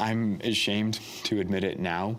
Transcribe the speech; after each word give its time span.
I'm 0.00 0.40
ashamed 0.42 0.98
to 1.24 1.40
admit 1.40 1.62
it 1.62 1.78
now. 1.78 2.18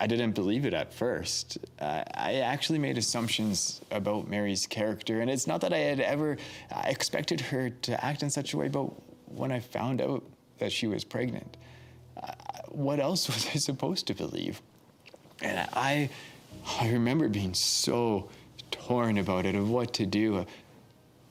I 0.00 0.08
didn't 0.08 0.32
believe 0.32 0.66
it 0.66 0.74
at 0.74 0.92
first. 0.92 1.56
Uh, 1.80 2.02
I 2.12 2.34
actually 2.40 2.80
made 2.80 2.98
assumptions 2.98 3.80
about 3.92 4.28
Mary's 4.28 4.66
character, 4.66 5.20
and 5.20 5.30
it's 5.30 5.46
not 5.46 5.60
that 5.60 5.72
I 5.72 5.78
had 5.78 6.00
ever 6.00 6.36
expected 6.84 7.40
her 7.40 7.70
to 7.70 8.04
act 8.04 8.24
in 8.24 8.28
such 8.28 8.52
a 8.54 8.56
way, 8.56 8.66
but 8.66 8.90
when 9.30 9.52
I 9.52 9.60
found 9.60 10.02
out 10.02 10.24
that 10.58 10.72
she 10.72 10.88
was 10.88 11.04
pregnant, 11.04 11.56
uh, 12.20 12.32
what 12.68 12.98
else 12.98 13.28
was 13.32 13.46
I 13.54 13.58
supposed 13.58 14.08
to 14.08 14.14
believe? 14.14 14.60
And 15.40 15.68
I, 15.74 16.10
I 16.80 16.90
remember 16.90 17.28
being 17.28 17.54
so 17.54 18.28
torn 18.72 19.18
about 19.18 19.46
it 19.46 19.54
of 19.54 19.70
what 19.70 19.94
to 19.94 20.06
do. 20.06 20.44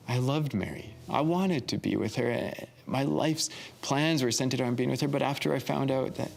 I 0.08 0.18
loved 0.18 0.54
Mary. 0.54 0.94
I 1.08 1.20
wanted 1.20 1.68
to 1.68 1.78
be 1.78 1.96
with 1.96 2.14
her. 2.16 2.52
My 2.86 3.02
life's 3.02 3.50
plans 3.82 4.22
were 4.22 4.30
centered 4.30 4.60
on 4.60 4.74
being 4.74 4.90
with 4.90 5.00
her, 5.00 5.08
but 5.08 5.22
after 5.22 5.52
I 5.52 5.58
found 5.58 5.90
out 5.90 6.14
that 6.16 6.30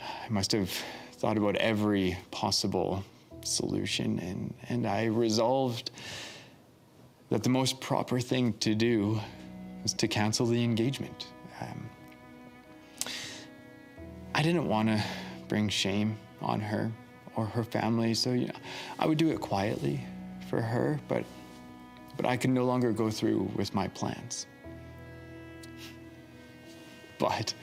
I 0.00 0.28
must 0.28 0.52
have 0.52 0.70
thought 1.12 1.36
about 1.36 1.56
every 1.56 2.16
possible 2.30 3.04
solution, 3.42 4.18
and, 4.18 4.54
and 4.68 4.86
I 4.86 5.06
resolved 5.06 5.90
that 7.30 7.42
the 7.42 7.48
most 7.48 7.80
proper 7.80 8.20
thing 8.20 8.54
to 8.54 8.74
do 8.74 9.20
was 9.82 9.92
to 9.94 10.08
cancel 10.08 10.46
the 10.46 10.62
engagement. 10.62 11.28
Um, 11.60 11.88
I 14.34 14.42
didn't 14.42 14.68
want 14.68 14.88
to 14.88 15.02
bring 15.48 15.68
shame 15.68 16.18
on 16.40 16.60
her 16.60 16.90
or 17.36 17.46
her 17.46 17.64
family, 17.64 18.14
so 18.14 18.32
you 18.32 18.48
know, 18.48 18.54
I 18.98 19.06
would 19.06 19.18
do 19.18 19.30
it 19.30 19.40
quietly 19.40 20.00
for 20.48 20.60
her, 20.60 21.00
but 21.08 21.24
but 22.16 22.26
I 22.26 22.36
could 22.36 22.50
no 22.50 22.64
longer 22.64 22.92
go 22.92 23.10
through 23.10 23.50
with 23.54 23.74
my 23.74 23.88
plans. 23.88 24.46
But 27.18 27.54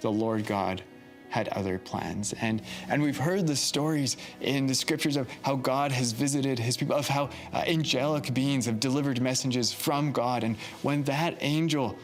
the 0.00 0.10
Lord 0.10 0.46
God 0.46 0.82
had 1.30 1.48
other 1.48 1.78
plans. 1.78 2.34
And, 2.40 2.60
and 2.88 3.00
we've 3.00 3.16
heard 3.16 3.46
the 3.46 3.56
stories 3.56 4.16
in 4.40 4.66
the 4.66 4.74
scriptures 4.74 5.16
of 5.16 5.28
how 5.42 5.56
God 5.56 5.92
has 5.92 6.12
visited 6.12 6.58
his 6.58 6.76
people, 6.76 6.96
of 6.96 7.06
how 7.06 7.30
uh, 7.52 7.58
angelic 7.66 8.34
beings 8.34 8.66
have 8.66 8.80
delivered 8.80 9.20
messages 9.20 9.72
from 9.72 10.12
God. 10.12 10.42
And 10.42 10.56
when 10.82 11.04
that 11.04 11.36
angel 11.40 11.96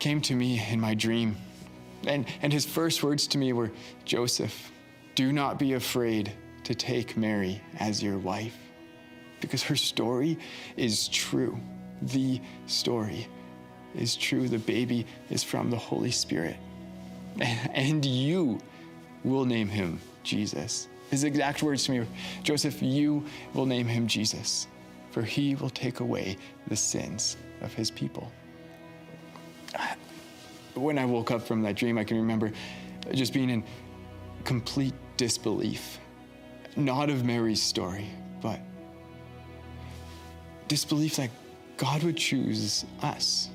came 0.00 0.20
to 0.22 0.34
me 0.34 0.60
in 0.68 0.80
my 0.80 0.94
dream, 0.94 1.36
and, 2.06 2.26
and 2.42 2.52
his 2.52 2.66
first 2.66 3.04
words 3.04 3.28
to 3.28 3.38
me 3.38 3.52
were, 3.52 3.70
Joseph, 4.04 4.72
do 5.14 5.32
not 5.32 5.58
be 5.58 5.74
afraid 5.74 6.32
to 6.64 6.74
take 6.74 7.16
Mary 7.16 7.62
as 7.78 8.02
your 8.02 8.18
wife, 8.18 8.58
because 9.42 9.62
her 9.64 9.76
story 9.76 10.38
is 10.78 11.08
true. 11.08 11.60
The 12.00 12.40
story 12.66 13.28
is 13.94 14.16
true. 14.16 14.48
The 14.48 14.58
baby 14.58 15.04
is 15.28 15.42
from 15.42 15.68
the 15.68 15.76
Holy 15.76 16.10
Spirit. 16.10 16.56
And 17.74 18.04
you 18.04 18.58
will 19.24 19.44
name 19.44 19.68
him 19.68 20.00
Jesus. 20.22 20.88
His 21.10 21.24
exact 21.24 21.62
words 21.62 21.84
to 21.84 21.92
me 21.92 22.06
Joseph, 22.42 22.82
you 22.82 23.24
will 23.52 23.66
name 23.66 23.86
him 23.86 24.06
Jesus, 24.06 24.66
for 25.10 25.22
he 25.22 25.54
will 25.54 25.70
take 25.70 26.00
away 26.00 26.38
the 26.68 26.76
sins 26.76 27.36
of 27.60 27.74
his 27.74 27.90
people. 27.90 28.32
When 30.74 30.98
I 30.98 31.04
woke 31.04 31.30
up 31.30 31.42
from 31.42 31.62
that 31.62 31.76
dream, 31.76 31.98
I 31.98 32.04
can 32.04 32.16
remember 32.16 32.52
just 33.12 33.34
being 33.34 33.50
in 33.50 33.62
complete 34.44 34.94
disbelief, 35.16 35.98
not 36.76 37.10
of 37.10 37.24
Mary's 37.24 37.62
story, 37.62 38.06
but 38.40 38.60
disbelief 40.72 41.16
that 41.16 41.28
God 41.76 42.02
would 42.02 42.16
choose 42.16 42.86
us 43.02 43.50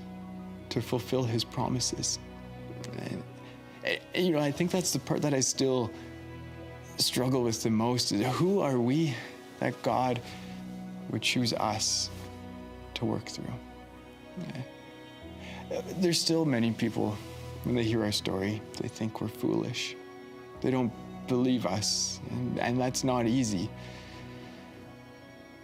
to 0.70 0.80
fulfill 0.80 1.24
his 1.24 1.44
promises. 1.44 2.20
And 3.00 3.24
you 4.14 4.34
know, 4.34 4.40
I 4.40 4.52
think 4.52 4.70
that's 4.70 4.94
the 4.94 5.00
part 5.00 5.24
that 5.24 5.34
I 5.34 5.40
still 5.40 5.90
struggle 6.98 7.42
with 7.42 7.64
the 7.64 7.72
most. 7.72 8.12
Who 8.12 8.60
are 8.60 8.80
we 8.80 9.16
that 9.60 9.74
God 9.82 10.22
would 11.10 11.24
choose 11.24 11.54
us 11.54 12.12
to 12.94 13.06
work 13.06 13.26
through? 13.26 13.56
There's 16.00 16.22
still 16.22 16.46
many 16.46 16.72
people, 16.72 17.18
when 17.64 17.74
they 17.74 17.84
hear 17.84 18.04
our 18.04 18.12
story, 18.12 18.62
they 18.80 18.90
think 18.90 19.22
we're 19.22 19.28
foolish. 19.28 19.96
They 20.62 20.70
don't 20.70 20.94
believe 21.28 21.66
us, 21.66 22.20
and, 22.30 22.60
and 22.60 22.80
that's 22.80 23.04
not 23.04 23.26
easy. 23.26 23.72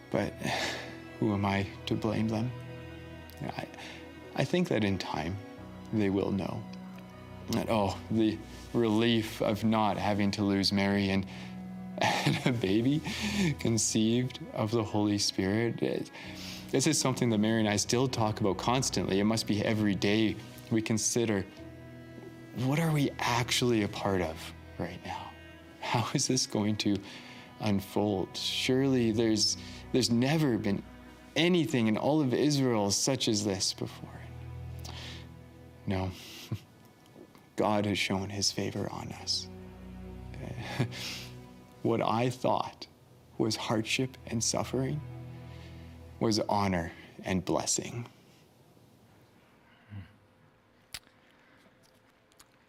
But 0.10 0.34
who 1.20 1.34
am 1.34 1.46
I 1.46 1.66
to 1.86 1.96
blame 1.96 2.28
them? 2.28 2.52
I, 3.58 3.66
I 4.36 4.44
think 4.44 4.68
that 4.70 4.84
in 4.84 4.98
time 4.98 5.38
they 5.92 6.10
will 6.10 6.32
know. 6.32 6.62
that, 7.52 7.70
oh, 7.70 7.98
the 8.12 8.38
relief 8.74 9.42
of 9.42 9.64
not 9.64 9.98
having 9.98 10.32
to 10.32 10.44
lose 10.44 10.72
Mary 10.72 11.10
and, 11.10 11.26
and 12.00 12.40
a 12.46 12.52
baby 12.52 13.02
conceived 13.60 14.40
of 14.54 14.72
the 14.72 14.84
Holy 14.84 15.18
Spirit. 15.18 16.10
This 16.72 16.88
is 16.88 16.98
something 16.98 17.30
that 17.30 17.38
Mary 17.38 17.60
and 17.60 17.70
I 17.70 17.76
still 17.76 18.08
talk 18.08 18.40
about 18.42 18.58
constantly. 18.58 19.20
It 19.20 19.26
must 19.26 19.46
be 19.46 19.64
every 19.64 19.94
day 19.94 20.36
we 20.72 20.82
consider 20.82 21.46
what 22.66 22.80
are 22.80 22.92
we 22.92 23.12
actually 23.20 23.84
a 23.84 23.88
part 23.88 24.22
of 24.22 24.54
right 24.78 25.00
now? 25.06 25.32
How 25.82 26.08
is 26.14 26.28
this 26.28 26.48
going 26.48 26.76
to 26.78 26.96
unfold? 27.60 28.30
Surely 28.34 29.12
there's, 29.12 29.58
there's 29.92 30.10
never 30.10 30.58
been 30.58 30.82
anything 31.36 31.88
in 31.88 31.98
all 31.98 32.22
of 32.22 32.34
Israel 32.34 32.92
such 32.92 33.28
as 33.28 33.46
this 33.46 33.74
before. 33.74 34.10
No. 35.86 36.12
God 37.56 37.86
has 37.86 37.98
shown 37.98 38.30
his 38.30 38.52
favor 38.52 38.88
on 38.92 39.12
us. 39.22 39.48
what 41.84 42.02
I 42.02 42.30
thought 42.30 42.88
was 43.38 43.56
hardship 43.56 44.18
and 44.28 44.44
suffering 44.44 45.02
was 46.20 46.40
honor 46.50 46.92
and 47.26 47.44
blessing. 47.44 48.06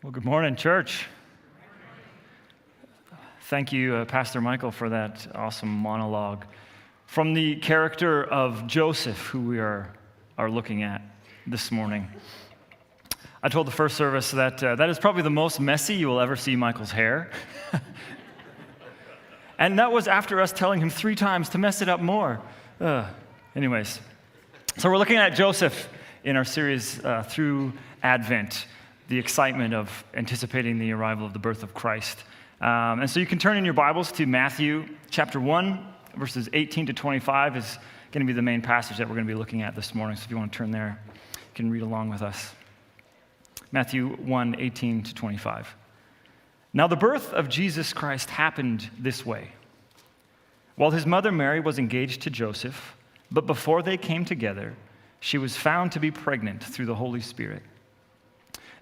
Well, 0.03 0.11
good 0.11 0.25
morning, 0.25 0.55
church. 0.57 1.07
Thank 3.43 3.73
you, 3.73 3.95
uh, 3.95 4.05
Pastor 4.05 4.41
Michael, 4.41 4.71
for 4.71 4.89
that 4.89 5.27
awesome 5.35 5.69
monologue 5.69 6.45
from 7.07 7.35
the 7.35 7.57
character 7.57 8.25
of 8.25 8.67
Joseph, 8.67 9.19
who 9.27 9.41
we 9.41 9.59
are, 9.59 9.93
are 10.37 10.51
looking 10.51 10.83
at 10.83 11.03
this 11.47 11.71
morning. 11.71 12.09
I 13.43 13.49
told 13.49 13.67
the 13.67 13.73
first 13.73 13.97
service 13.97 14.31
that 14.31 14.63
uh, 14.63 14.77
that 14.77 14.89
is 14.89 14.99
probably 14.99 15.23
the 15.23 15.31
most 15.31 15.61
messy 15.61 15.95
you 15.95 16.09
will 16.09 16.21
ever 16.21 16.35
see 16.35 16.57
Michael's 16.57 16.91
hair. 16.91 17.31
and 19.59 19.79
that 19.79 19.93
was 19.93 20.09
after 20.09 20.41
us 20.41 20.53
telling 20.53 20.81
him 20.81 20.89
three 20.89 21.15
times 21.15 21.51
to 21.51 21.59
mess 21.59 21.83
it 21.83 21.89
up 21.89 22.01
more. 22.01 22.41
Uh, 22.81 23.07
anyways, 23.55 24.01
so 24.79 24.91
we're 24.91 24.99
looking 24.99 25.19
at 25.19 25.35
Joseph 25.35 25.89
in 26.25 26.37
our 26.37 26.45
series 26.45 27.05
uh, 27.05 27.23
through 27.23 27.73
Advent, 28.03 28.67
the 29.09 29.19
excitement 29.19 29.75
of 29.75 30.05
anticipating 30.15 30.79
the 30.79 30.93
arrival 30.93 31.27
of 31.27 31.33
the 31.35 31.39
birth 31.39 31.63
of 31.63 31.75
Christ. 31.75 32.25
Um, 32.61 33.01
and 33.01 33.11
so 33.11 33.21
you 33.21 33.27
can 33.27 33.39
turn 33.39 33.59
in 33.59 33.65
your 33.65 33.75
Bibles 33.75 34.11
to 34.13 34.27
Matthew 34.27 34.89
chapter 35.11 35.39
1, 35.39 35.94
verses 36.17 36.49
18 36.53 36.87
to 36.87 36.93
25 36.93 37.57
is 37.57 37.79
going 38.13 38.27
to 38.27 38.31
be 38.31 38.35
the 38.35 38.43
main 38.43 38.63
passage 38.63 38.99
that 38.99 39.09
we're 39.09 39.15
going 39.15 39.27
to 39.27 39.33
be 39.33 39.39
looking 39.39 39.63
at 39.63 39.75
this 39.75 39.95
morning. 39.95 40.17
So 40.17 40.25
if 40.25 40.31
you 40.31 40.37
want 40.37 40.53
to 40.53 40.59
turn 40.59 40.71
there, 40.71 40.99
you 41.35 41.41
can 41.55 41.71
read 41.71 41.83
along 41.83 42.11
with 42.11 42.23
us. 42.23 42.55
Matthew 43.73 44.11
1 44.17 44.57
18 44.59 45.03
to 45.03 45.15
25. 45.15 45.75
Now, 46.73 46.87
the 46.87 46.97
birth 46.97 47.33
of 47.33 47.49
Jesus 47.49 47.93
Christ 47.93 48.31
happened 48.31 48.91
this 48.99 49.25
way. 49.25 49.53
While 50.77 50.91
his 50.91 51.07
mother 51.07 51.31
Mary 51.31 51.61
was 51.61 51.79
engaged 51.79 52.23
to 52.23 52.31
Joseph, 52.31 52.97
but 53.31 53.47
before 53.47 53.83
they 53.83 53.97
came 53.97 54.25
together, 54.25 54.75
she 55.21 55.39
was 55.39 55.57
found 55.57 55.93
to 55.93 56.01
be 56.01 56.11
pregnant 56.11 56.63
through 56.63 56.87
the 56.87 56.95
Holy 56.95 57.21
Spirit. 57.21 57.63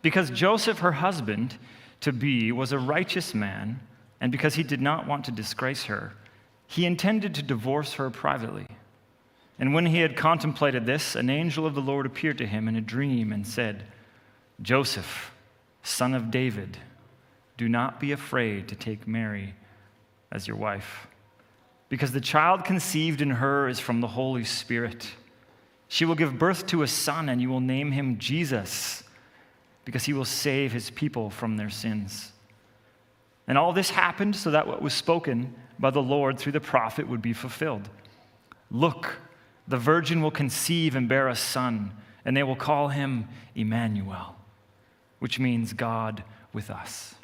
Because 0.01 0.31
Joseph, 0.31 0.81
her 0.81 0.93
husband 0.93 1.57
to 2.01 2.13
be, 2.13 2.51
was 2.51 2.73
a 2.73 2.79
righteous 2.79 3.35
man, 3.35 3.81
and 4.21 4.33
because 4.33 4.55
he 4.55 4.63
did 4.63 4.81
not 4.81 5.07
want 5.07 5.25
to 5.27 5.31
disgrace 5.31 5.85
her, 5.85 6.13
he 6.73 6.87
intended 6.87 7.35
to 7.35 7.43
divorce 7.43 7.95
her 7.95 8.09
privately. 8.09 8.67
And 9.59 9.75
when 9.75 9.85
he 9.85 9.99
had 9.99 10.17
contemplated 10.17 10.87
this, 10.87 11.15
an 11.15 11.29
angel 11.29 11.67
of 11.67 11.75
the 11.75 11.83
Lord 11.83 12.07
appeared 12.07 12.39
to 12.39 12.47
him 12.47 12.67
in 12.67 12.77
a 12.77 12.81
dream 12.81 13.31
and 13.31 13.47
said, 13.47 13.85
Joseph, 14.63 15.33
son 15.83 16.15
of 16.15 16.31
David, 16.31 16.79
do 17.59 17.69
not 17.69 18.01
be 18.01 18.11
afraid 18.11 18.69
to 18.69 18.75
take 18.75 19.07
Mary 19.07 19.55
as 20.31 20.49
your 20.49 20.57
wife, 20.57 21.09
because 21.91 22.13
the 22.13 22.23
child 22.23 22.65
conceived 22.65 23.21
in 23.21 23.29
her 23.29 23.69
is 23.69 23.79
from 23.79 24.01
the 24.01 24.09
Holy 24.09 24.45
Spirit. 24.45 25.11
She 25.89 26.07
will 26.07 26.15
give 26.15 26.39
birth 26.39 26.65
to 26.69 26.83
a 26.83 26.89
son, 26.89 27.29
and 27.29 27.43
you 27.43 27.51
will 27.51 27.61
name 27.61 27.93
him 27.93 28.17
Jesus, 28.17 29.05
because 29.85 30.05
he 30.05 30.15
will 30.15 30.25
save 30.25 30.73
his 30.73 30.89
people 30.89 31.29
from 31.29 31.59
their 31.59 31.69
sins. 31.69 32.33
And 33.47 33.59
all 33.59 33.75
this 33.75 33.91
happened 33.91 34.35
so 34.35 34.53
that 34.53 34.67
what 34.67 34.81
was 34.81 34.95
spoken 34.95 35.55
by 35.83 35.91
the 35.91 36.01
Lord 36.01 36.39
through 36.39 36.53
the 36.53 36.61
prophet 36.61 37.07
would 37.07 37.21
be 37.21 37.35
fulfilled. 37.35 37.91
Look, 38.71 39.19
the 39.69 39.77
virgin 39.77 40.23
will 40.23 40.31
conceive 40.31 40.97
and 40.97 41.07
bear 41.07 41.29
a 41.29 41.37
son, 41.37 41.93
and 42.25 42.35
they 42.35 42.43
will 42.43 42.57
call 42.57 42.89
him 42.89 43.29
Emmanuel 43.55 44.37
which 45.23 45.39
means 45.39 45.73
God 45.73 46.25
with 46.53 46.69
us. 46.69 47.15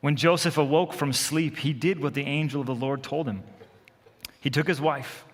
When 0.00 0.16
Joseph 0.16 0.58
awoke 0.58 0.92
from 0.92 1.12
sleep, 1.12 1.58
he 1.58 1.72
did 1.72 2.02
what 2.02 2.14
the 2.14 2.24
angel 2.26 2.62
of 2.62 2.66
the 2.66 2.74
Lord 2.74 3.04
told 3.04 3.28
him. 3.28 3.44
He 4.40 4.50
took 4.50 4.66
his 4.66 4.80
wife, 4.80 5.24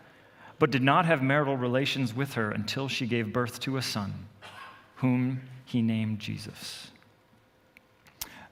but 0.59 0.71
did 0.71 0.83
not 0.83 1.07
have 1.07 1.23
marital 1.23 1.57
relations 1.57 2.13
with 2.13 2.35
her 2.35 2.51
until 2.51 2.89
she 2.89 3.07
gave 3.07 3.33
birth 3.33 3.59
to 3.61 3.79
a 3.79 3.83
son, 3.83 4.27
whom 4.97 5.41
he 5.65 5.81
named 5.81 6.19
Jesus. 6.19 6.91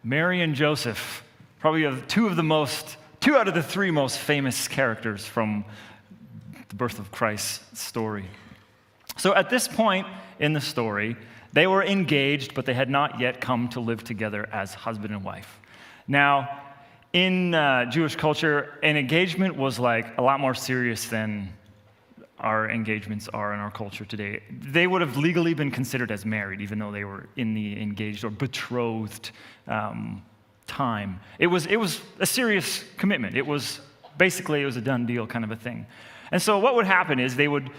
Mary 0.03 0.41
and 0.41 0.55
Joseph, 0.55 1.23
probably 1.61 1.87
two 2.09 2.27
of 2.27 2.37
the 2.37 2.43
most, 2.43 2.97
two 3.23 3.37
out 3.37 3.47
of 3.47 3.55
the 3.55 3.63
three 3.63 3.93
most 3.93 4.19
famous 4.19 4.67
characters 4.67 5.25
from 5.25 5.65
the 6.69 6.75
birth 6.75 6.99
of 6.99 7.13
Christ's 7.13 7.81
story. 7.81 8.27
So 9.17 9.33
at 9.33 9.49
this 9.49 9.69
point 9.69 10.09
in 10.41 10.53
the 10.53 10.61
story, 10.61 11.17
they 11.53 11.69
were 11.69 11.85
engaged, 11.85 12.53
but 12.55 12.67
they 12.67 12.75
had 12.75 12.91
not 12.91 13.21
yet 13.21 13.41
come 13.41 13.69
to 13.69 13.81
live 13.81 14.03
together 14.03 14.49
as 14.53 14.75
husband 14.75 15.15
and 15.15 15.23
wife. 15.23 15.61
Now, 16.09 16.63
in 17.13 17.55
uh, 17.55 17.85
Jewish 17.85 18.17
culture, 18.17 18.79
an 18.83 18.97
engagement 18.97 19.55
was 19.55 19.79
like 19.79 20.19
a 20.19 20.23
lot 20.23 20.41
more 20.41 20.55
serious 20.55 21.07
than 21.07 21.53
our 22.41 22.69
engagements 22.71 23.29
are 23.29 23.55
in 23.55 23.61
our 23.61 23.71
culture 23.71 24.05
today. 24.05 24.43
They 24.51 24.89
would 24.89 25.01
have 25.01 25.17
legally 25.17 25.55
been 25.55 25.71
considered 25.71 26.11
as 26.11 26.27
married, 26.27 26.61
even 26.61 26.81
though 26.81 26.91
they 26.91 27.05
were 27.05 27.29
in 27.37 27.55
the 27.55 27.81
engaged 27.81 28.25
or 28.25 28.31
betrothed 28.31 29.31
um, 29.69 30.25
time. 30.67 31.21
It 31.39 31.49
was, 31.49 31.67
it 31.67 31.77
was 31.77 32.01
a 32.19 32.27
serious 32.27 32.85
commitment. 32.97 33.37
It 33.37 33.47
was 33.47 33.81
basically, 34.19 34.63
it 34.63 34.67
was 34.67 34.77
a 34.77 34.81
done 34.81 35.07
deal 35.07 35.27
kind 35.27 35.45
of 35.45 35.51
a 35.51 35.57
thing. 35.57 35.87
And 36.31 36.41
so 36.41 36.59
what 36.59 36.75
would 36.75 36.87
happen 36.87 37.19
is 37.21 37.37
they 37.37 37.49
would 37.49 37.71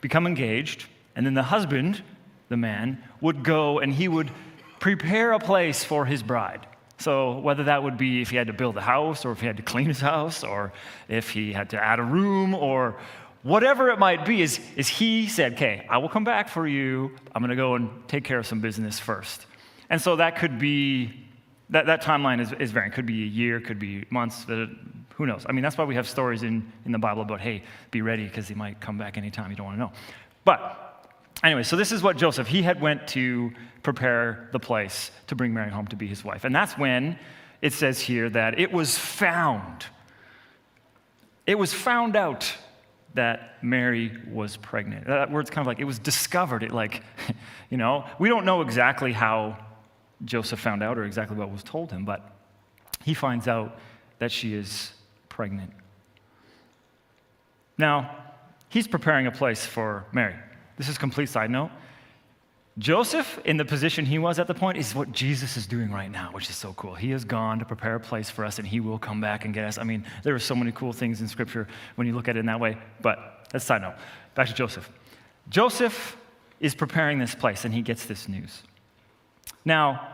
become 0.00 0.26
engaged, 0.26 0.86
and 1.14 1.24
then 1.24 1.34
the 1.34 1.42
husband, 1.42 2.02
the 2.48 2.56
man, 2.56 3.02
would 3.20 3.42
go 3.42 3.78
and 3.78 3.92
he 3.92 4.08
would 4.08 4.30
prepare 4.78 5.32
a 5.32 5.38
place 5.38 5.82
for 5.82 6.04
his 6.04 6.22
bride. 6.22 6.66
So, 6.98 7.38
whether 7.38 7.64
that 7.64 7.82
would 7.82 7.98
be 7.98 8.22
if 8.22 8.30
he 8.30 8.36
had 8.36 8.46
to 8.46 8.54
build 8.54 8.76
a 8.76 8.80
house, 8.80 9.24
or 9.24 9.32
if 9.32 9.40
he 9.40 9.46
had 9.46 9.58
to 9.58 9.62
clean 9.62 9.86
his 9.86 10.00
house, 10.00 10.42
or 10.42 10.72
if 11.08 11.30
he 11.30 11.52
had 11.52 11.70
to 11.70 11.82
add 11.82 11.98
a 11.98 12.02
room, 12.02 12.54
or 12.54 12.96
whatever 13.42 13.90
it 13.90 13.98
might 13.98 14.24
be, 14.24 14.40
is, 14.40 14.60
is 14.76 14.88
he 14.88 15.26
said, 15.26 15.54
Okay, 15.54 15.86
I 15.90 15.98
will 15.98 16.08
come 16.08 16.24
back 16.24 16.48
for 16.48 16.66
you. 16.66 17.14
I'm 17.34 17.42
going 17.42 17.50
to 17.50 17.56
go 17.56 17.74
and 17.74 17.90
take 18.08 18.24
care 18.24 18.38
of 18.38 18.46
some 18.46 18.60
business 18.60 18.98
first. 18.98 19.44
And 19.90 20.00
so 20.00 20.16
that 20.16 20.36
could 20.36 20.58
be, 20.58 21.26
that, 21.70 21.86
that 21.86 22.02
timeline 22.02 22.40
is, 22.40 22.52
is 22.52 22.72
varying. 22.72 22.92
Could 22.92 23.06
be 23.06 23.22
a 23.22 23.26
year, 23.26 23.60
could 23.60 23.78
be 23.78 24.04
months, 24.10 24.46
who 25.16 25.26
knows? 25.26 25.46
I 25.48 25.52
mean, 25.52 25.62
that's 25.62 25.78
why 25.78 25.84
we 25.84 25.94
have 25.94 26.08
stories 26.08 26.42
in, 26.42 26.70
in 26.84 26.92
the 26.92 26.98
Bible 26.98 27.22
about, 27.22 27.40
hey, 27.40 27.62
be 27.90 28.02
ready 28.02 28.24
because 28.24 28.48
he 28.48 28.54
might 28.54 28.80
come 28.80 28.98
back 28.98 29.16
anytime 29.16 29.50
you 29.50 29.56
don't 29.56 29.66
want 29.66 29.76
to 29.76 29.80
know. 29.80 29.92
But 30.44 31.10
anyway, 31.42 31.62
so 31.62 31.76
this 31.76 31.90
is 31.90 32.02
what 32.02 32.16
Joseph, 32.16 32.46
he 32.46 32.62
had 32.62 32.80
went 32.80 33.06
to 33.08 33.52
prepare 33.82 34.48
the 34.52 34.58
place 34.58 35.10
to 35.28 35.34
bring 35.34 35.54
Mary 35.54 35.70
home 35.70 35.86
to 35.88 35.96
be 35.96 36.06
his 36.06 36.24
wife. 36.24 36.44
And 36.44 36.54
that's 36.54 36.76
when 36.76 37.18
it 37.62 37.72
says 37.72 38.00
here 38.00 38.28
that 38.30 38.58
it 38.60 38.72
was 38.72 38.98
found. 38.98 39.86
It 41.46 41.56
was 41.56 41.72
found 41.72 42.16
out 42.16 42.52
that 43.14 43.62
Mary 43.62 44.12
was 44.30 44.56
pregnant. 44.58 45.06
That 45.06 45.30
word's 45.30 45.48
kind 45.48 45.62
of 45.62 45.66
like 45.66 45.78
it 45.78 45.84
was 45.84 45.98
discovered. 45.98 46.62
It 46.62 46.72
like, 46.72 47.02
you 47.70 47.78
know, 47.78 48.04
we 48.18 48.28
don't 48.28 48.44
know 48.44 48.60
exactly 48.60 49.12
how 49.12 49.56
Joseph 50.24 50.60
found 50.60 50.82
out 50.82 50.98
or 50.98 51.04
exactly 51.04 51.36
what 51.36 51.50
was 51.50 51.62
told 51.62 51.90
him, 51.90 52.04
but 52.04 52.32
he 53.04 53.14
finds 53.14 53.48
out 53.48 53.78
that 54.18 54.32
she 54.32 54.54
is 54.54 54.92
pregnant. 55.28 55.70
Now, 57.78 58.16
he's 58.68 58.88
preparing 58.88 59.26
a 59.26 59.30
place 59.30 59.66
for 59.66 60.06
Mary. 60.12 60.34
This 60.76 60.88
is 60.88 60.98
complete 60.98 61.28
side 61.28 61.50
note. 61.50 61.70
Joseph, 62.78 63.40
in 63.46 63.56
the 63.56 63.64
position 63.64 64.04
he 64.04 64.18
was 64.18 64.38
at 64.38 64.46
the 64.46 64.54
point, 64.54 64.76
is 64.76 64.94
what 64.94 65.10
Jesus 65.10 65.56
is 65.56 65.66
doing 65.66 65.90
right 65.90 66.10
now, 66.10 66.30
which 66.32 66.50
is 66.50 66.56
so 66.56 66.74
cool. 66.74 66.94
He 66.94 67.10
has 67.10 67.24
gone 67.24 67.58
to 67.58 67.64
prepare 67.64 67.94
a 67.94 68.00
place 68.00 68.28
for 68.28 68.44
us, 68.44 68.58
and 68.58 68.68
he 68.68 68.80
will 68.80 68.98
come 68.98 69.18
back 69.18 69.46
and 69.46 69.54
get 69.54 69.64
us. 69.64 69.78
I 69.78 69.82
mean, 69.82 70.04
there 70.22 70.34
are 70.34 70.38
so 70.38 70.54
many 70.54 70.72
cool 70.72 70.92
things 70.92 71.22
in 71.22 71.28
Scripture 71.28 71.68
when 71.94 72.06
you 72.06 72.14
look 72.14 72.28
at 72.28 72.36
it 72.36 72.40
in 72.40 72.46
that 72.46 72.60
way, 72.60 72.76
but 73.00 73.48
that's 73.50 73.64
side 73.64 73.80
note. 73.80 73.94
Back 74.34 74.48
to 74.48 74.54
Joseph. 74.54 74.90
Joseph 75.48 76.18
is 76.60 76.74
preparing 76.74 77.18
this 77.18 77.34
place, 77.34 77.64
and 77.64 77.72
he 77.72 77.80
gets 77.80 78.04
this 78.04 78.28
news. 78.28 78.62
Now, 79.64 80.08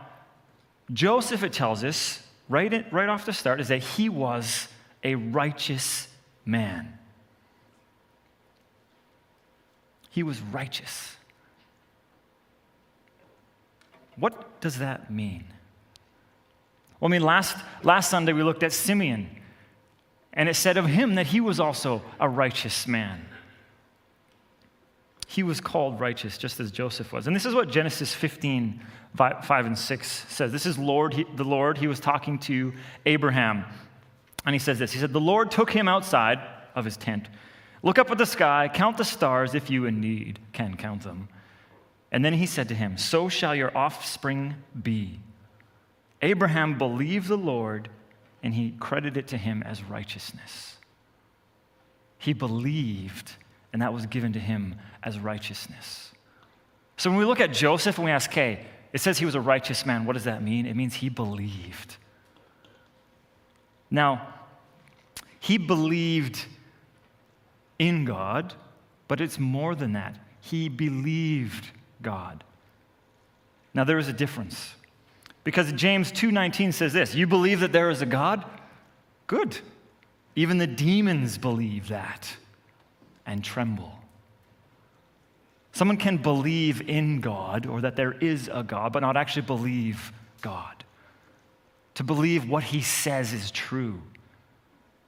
Joseph, 0.91 1.43
it 1.43 1.53
tells 1.53 1.83
us, 1.83 2.21
right, 2.49 2.71
in, 2.71 2.85
right 2.91 3.09
off 3.09 3.25
the 3.25 3.33
start, 3.33 3.61
is 3.61 3.69
that 3.69 3.83
he 3.83 4.09
was 4.09 4.67
a 5.03 5.15
righteous 5.15 6.07
man. 6.45 6.97
He 10.09 10.23
was 10.23 10.41
righteous. 10.41 11.15
What 14.15 14.61
does 14.61 14.77
that 14.79 15.09
mean? 15.11 15.45
Well, 16.99 17.09
I 17.09 17.11
mean, 17.11 17.23
last, 17.23 17.57
last 17.83 18.09
Sunday 18.09 18.33
we 18.33 18.43
looked 18.43 18.63
at 18.63 18.71
Simeon, 18.71 19.29
and 20.33 20.47
it 20.47 20.55
said 20.55 20.77
of 20.77 20.85
him 20.85 21.15
that 21.15 21.27
he 21.27 21.39
was 21.39 21.59
also 21.59 22.01
a 22.19 22.29
righteous 22.29 22.87
man. 22.87 23.25
He 25.33 25.41
was 25.41 25.59
called 25.59 25.99
righteous, 25.99 26.37
just 26.37 26.59
as 26.59 26.69
Joseph 26.69 27.11
was. 27.11 27.25
And 27.25 27.35
this 27.35 27.47
is 27.47 27.55
what 27.55 27.67
Genesis 27.67 28.13
15, 28.13 28.79
5 29.15 29.49
and 29.49 29.75
6 29.75 30.25
says. 30.29 30.51
This 30.51 30.67
is 30.67 30.77
Lord, 30.77 31.15
he, 31.15 31.25
the 31.35 31.43
Lord. 31.43 31.79
He 31.79 31.87
was 31.87 31.99
talking 31.99 32.37
to 32.39 32.71
Abraham. 33.07 33.65
And 34.45 34.53
he 34.53 34.59
says 34.59 34.77
this 34.77 34.93
He 34.93 34.99
said, 34.99 35.11
The 35.11 35.19
Lord 35.19 35.49
took 35.49 35.71
him 35.71 35.87
outside 35.87 36.37
of 36.75 36.85
his 36.85 36.97
tent. 36.97 37.29
Look 37.81 37.97
up 37.97 38.11
at 38.11 38.19
the 38.19 38.27
sky, 38.27 38.69
count 38.71 38.97
the 38.97 39.03
stars 39.03 39.55
if 39.55 39.71
you 39.71 39.85
indeed 39.85 40.37
can 40.51 40.77
count 40.77 41.01
them. 41.01 41.29
And 42.11 42.23
then 42.23 42.33
he 42.33 42.45
said 42.45 42.67
to 42.67 42.75
him, 42.75 42.99
So 42.99 43.27
shall 43.27 43.55
your 43.55 43.75
offspring 43.75 44.53
be. 44.83 45.19
Abraham 46.21 46.77
believed 46.77 47.27
the 47.27 47.37
Lord, 47.37 47.89
and 48.43 48.53
he 48.53 48.75
credited 48.79 49.17
it 49.17 49.27
to 49.29 49.37
him 49.37 49.63
as 49.63 49.83
righteousness. 49.83 50.77
He 52.19 52.33
believed, 52.33 53.31
and 53.73 53.81
that 53.81 53.93
was 53.93 54.05
given 54.05 54.31
to 54.33 54.39
him 54.39 54.75
as 55.01 55.19
righteousness. 55.19 56.11
So 56.97 57.09
when 57.09 57.19
we 57.19 57.25
look 57.25 57.41
at 57.41 57.51
Joseph 57.51 57.97
and 57.97 58.05
we 58.05 58.11
ask, 58.11 58.29
okay, 58.29 58.65
it 58.93 59.01
says 59.01 59.17
he 59.17 59.25
was 59.25 59.35
a 59.35 59.41
righteous 59.41 59.85
man. 59.85 60.05
What 60.05 60.13
does 60.13 60.25
that 60.25 60.43
mean? 60.43 60.67
It 60.67 60.75
means 60.75 60.93
he 60.93 61.09
believed. 61.09 61.97
Now, 63.89 64.27
he 65.39 65.57
believed 65.57 66.45
in 67.79 68.05
God, 68.05 68.53
but 69.07 69.19
it's 69.19 69.39
more 69.39 69.75
than 69.75 69.93
that. 69.93 70.17
He 70.39 70.69
believed 70.69 71.71
God. 72.01 72.43
Now 73.73 73.83
there 73.83 73.97
is 73.97 74.07
a 74.07 74.13
difference. 74.13 74.75
Because 75.43 75.73
James 75.73 76.11
2:19 76.11 76.73
says 76.73 76.93
this, 76.93 77.15
you 77.15 77.27
believe 77.27 77.59
that 77.61 77.71
there 77.71 77.89
is 77.89 78.01
a 78.01 78.05
God? 78.05 78.45
Good. 79.25 79.59
Even 80.35 80.59
the 80.59 80.67
demons 80.67 81.37
believe 81.37 81.87
that 81.89 82.37
and 83.25 83.43
tremble. 83.43 83.93
Someone 85.71 85.97
can 85.97 86.17
believe 86.17 86.87
in 86.87 87.19
God 87.19 87.65
or 87.65 87.81
that 87.81 87.95
there 87.95 88.13
is 88.13 88.49
a 88.53 88.63
God, 88.63 88.93
but 88.93 88.99
not 88.99 89.17
actually 89.17 89.41
believe 89.41 90.11
God. 90.41 90.83
To 91.95 92.03
believe 92.03 92.47
what 92.47 92.63
he 92.63 92.81
says 92.81 93.33
is 93.33 93.51
true, 93.51 94.01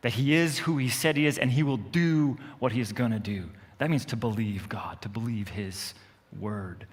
that 0.01 0.13
he 0.13 0.34
is 0.34 0.60
who 0.60 0.77
he 0.77 0.89
said 0.89 1.17
he 1.17 1.25
is, 1.25 1.38
and 1.38 1.51
he 1.51 1.63
will 1.63 1.77
do 1.77 2.38
what 2.60 2.72
he 2.72 2.79
is 2.79 2.93
going 2.93 3.12
to 3.12 3.19
do. 3.19 3.50
That 3.77 3.89
means 3.89 4.05
to 4.05 4.15
believe 4.15 4.69
God, 4.69 5.01
to 5.01 5.10
believe 5.10 5.50
his 5.50 5.93
word. 6.39 6.88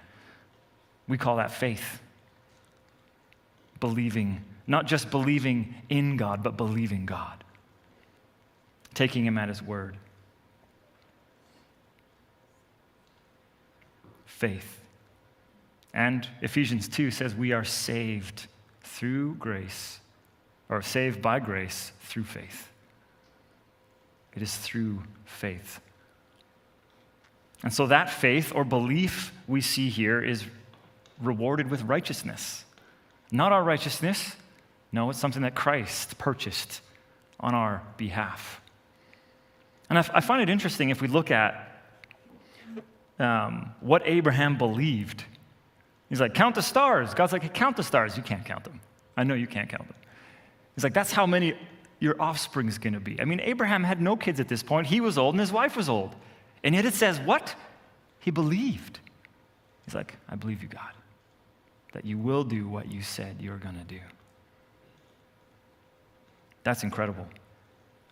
We 1.07 1.17
call 1.17 1.37
that 1.37 1.51
faith. 1.51 2.01
Believing, 3.79 4.43
not 4.67 4.85
just 4.87 5.11
believing 5.11 5.75
in 5.89 6.15
God, 6.15 6.41
but 6.41 6.57
believing 6.57 7.05
God, 7.05 7.43
taking 8.93 9.25
him 9.25 9.37
at 9.37 9.49
his 9.49 9.61
word. 9.61 9.97
Faith. 14.33 14.81
And 15.93 16.27
Ephesians 16.41 16.87
2 16.87 17.11
says 17.11 17.35
we 17.35 17.51
are 17.51 17.63
saved 17.63 18.47
through 18.81 19.35
grace, 19.35 19.99
or 20.69 20.81
saved 20.81 21.21
by 21.21 21.39
grace 21.39 21.91
through 22.01 22.23
faith. 22.23 22.69
It 24.35 24.41
is 24.41 24.55
through 24.55 25.03
faith. 25.25 25.79
And 27.61 27.73
so 27.73 27.87
that 27.87 28.09
faith 28.09 28.51
or 28.53 28.63
belief 28.63 29.31
we 29.47 29.61
see 29.61 29.89
here 29.89 30.21
is 30.21 30.43
rewarded 31.21 31.69
with 31.69 31.83
righteousness. 31.83 32.65
Not 33.31 33.51
our 33.51 33.63
righteousness, 33.63 34.35
no, 34.91 35.09
it's 35.09 35.19
something 35.19 35.43
that 35.43 35.55
Christ 35.55 36.17
purchased 36.17 36.81
on 37.39 37.55
our 37.55 37.81
behalf. 37.97 38.61
And 39.89 39.97
I, 39.97 40.21
find 40.21 40.41
it 40.41 40.49
interesting 40.49 40.89
if 40.89 41.01
we 41.01 41.07
look 41.07 41.29
at 41.29 41.72
um, 43.19 43.71
what 43.81 44.01
Abraham 44.05 44.57
believed. 44.57 45.23
He's 46.09 46.21
like, 46.21 46.33
count 46.33 46.55
the 46.55 46.61
stars. 46.61 47.13
God's 47.13 47.33
like, 47.33 47.53
count 47.53 47.77
the 47.77 47.83
stars. 47.83 48.17
You 48.17 48.23
can't 48.23 48.45
count 48.45 48.63
them. 48.63 48.79
I 49.15 49.23
know 49.23 49.33
you 49.33 49.47
can't 49.47 49.69
count 49.69 49.87
them. 49.87 49.97
He's 50.75 50.83
like, 50.83 50.93
that's 50.93 51.11
how 51.11 51.25
many 51.25 51.55
your 51.99 52.21
offspring 52.21 52.67
is 52.67 52.77
going 52.77 52.93
to 52.93 52.99
be. 52.99 53.19
I 53.21 53.25
mean, 53.25 53.39
Abraham 53.39 53.83
had 53.83 54.01
no 54.01 54.17
kids 54.17 54.39
at 54.39 54.47
this 54.47 54.61
point. 54.61 54.87
He 54.87 54.99
was 54.99 55.17
old 55.17 55.35
and 55.35 55.39
his 55.39 55.51
wife 55.51 55.77
was 55.77 55.87
old. 55.87 56.15
And 56.63 56.75
yet 56.75 56.85
it 56.85 56.93
says, 56.93 57.19
what? 57.19 57.55
He 58.19 58.31
believed. 58.31 58.99
He's 59.85 59.95
like, 59.95 60.15
I 60.29 60.35
believe 60.35 60.61
you, 60.61 60.69
God. 60.69 60.91
that 61.93 62.05
you 62.05 62.17
will 62.17 62.43
do 62.43 62.67
what 62.67 62.91
you 62.91 63.01
said 63.01 63.37
you're 63.39 63.57
going 63.57 63.77
to 63.77 63.83
do. 63.83 63.99
That's 66.63 66.83
incredible. 66.83 67.27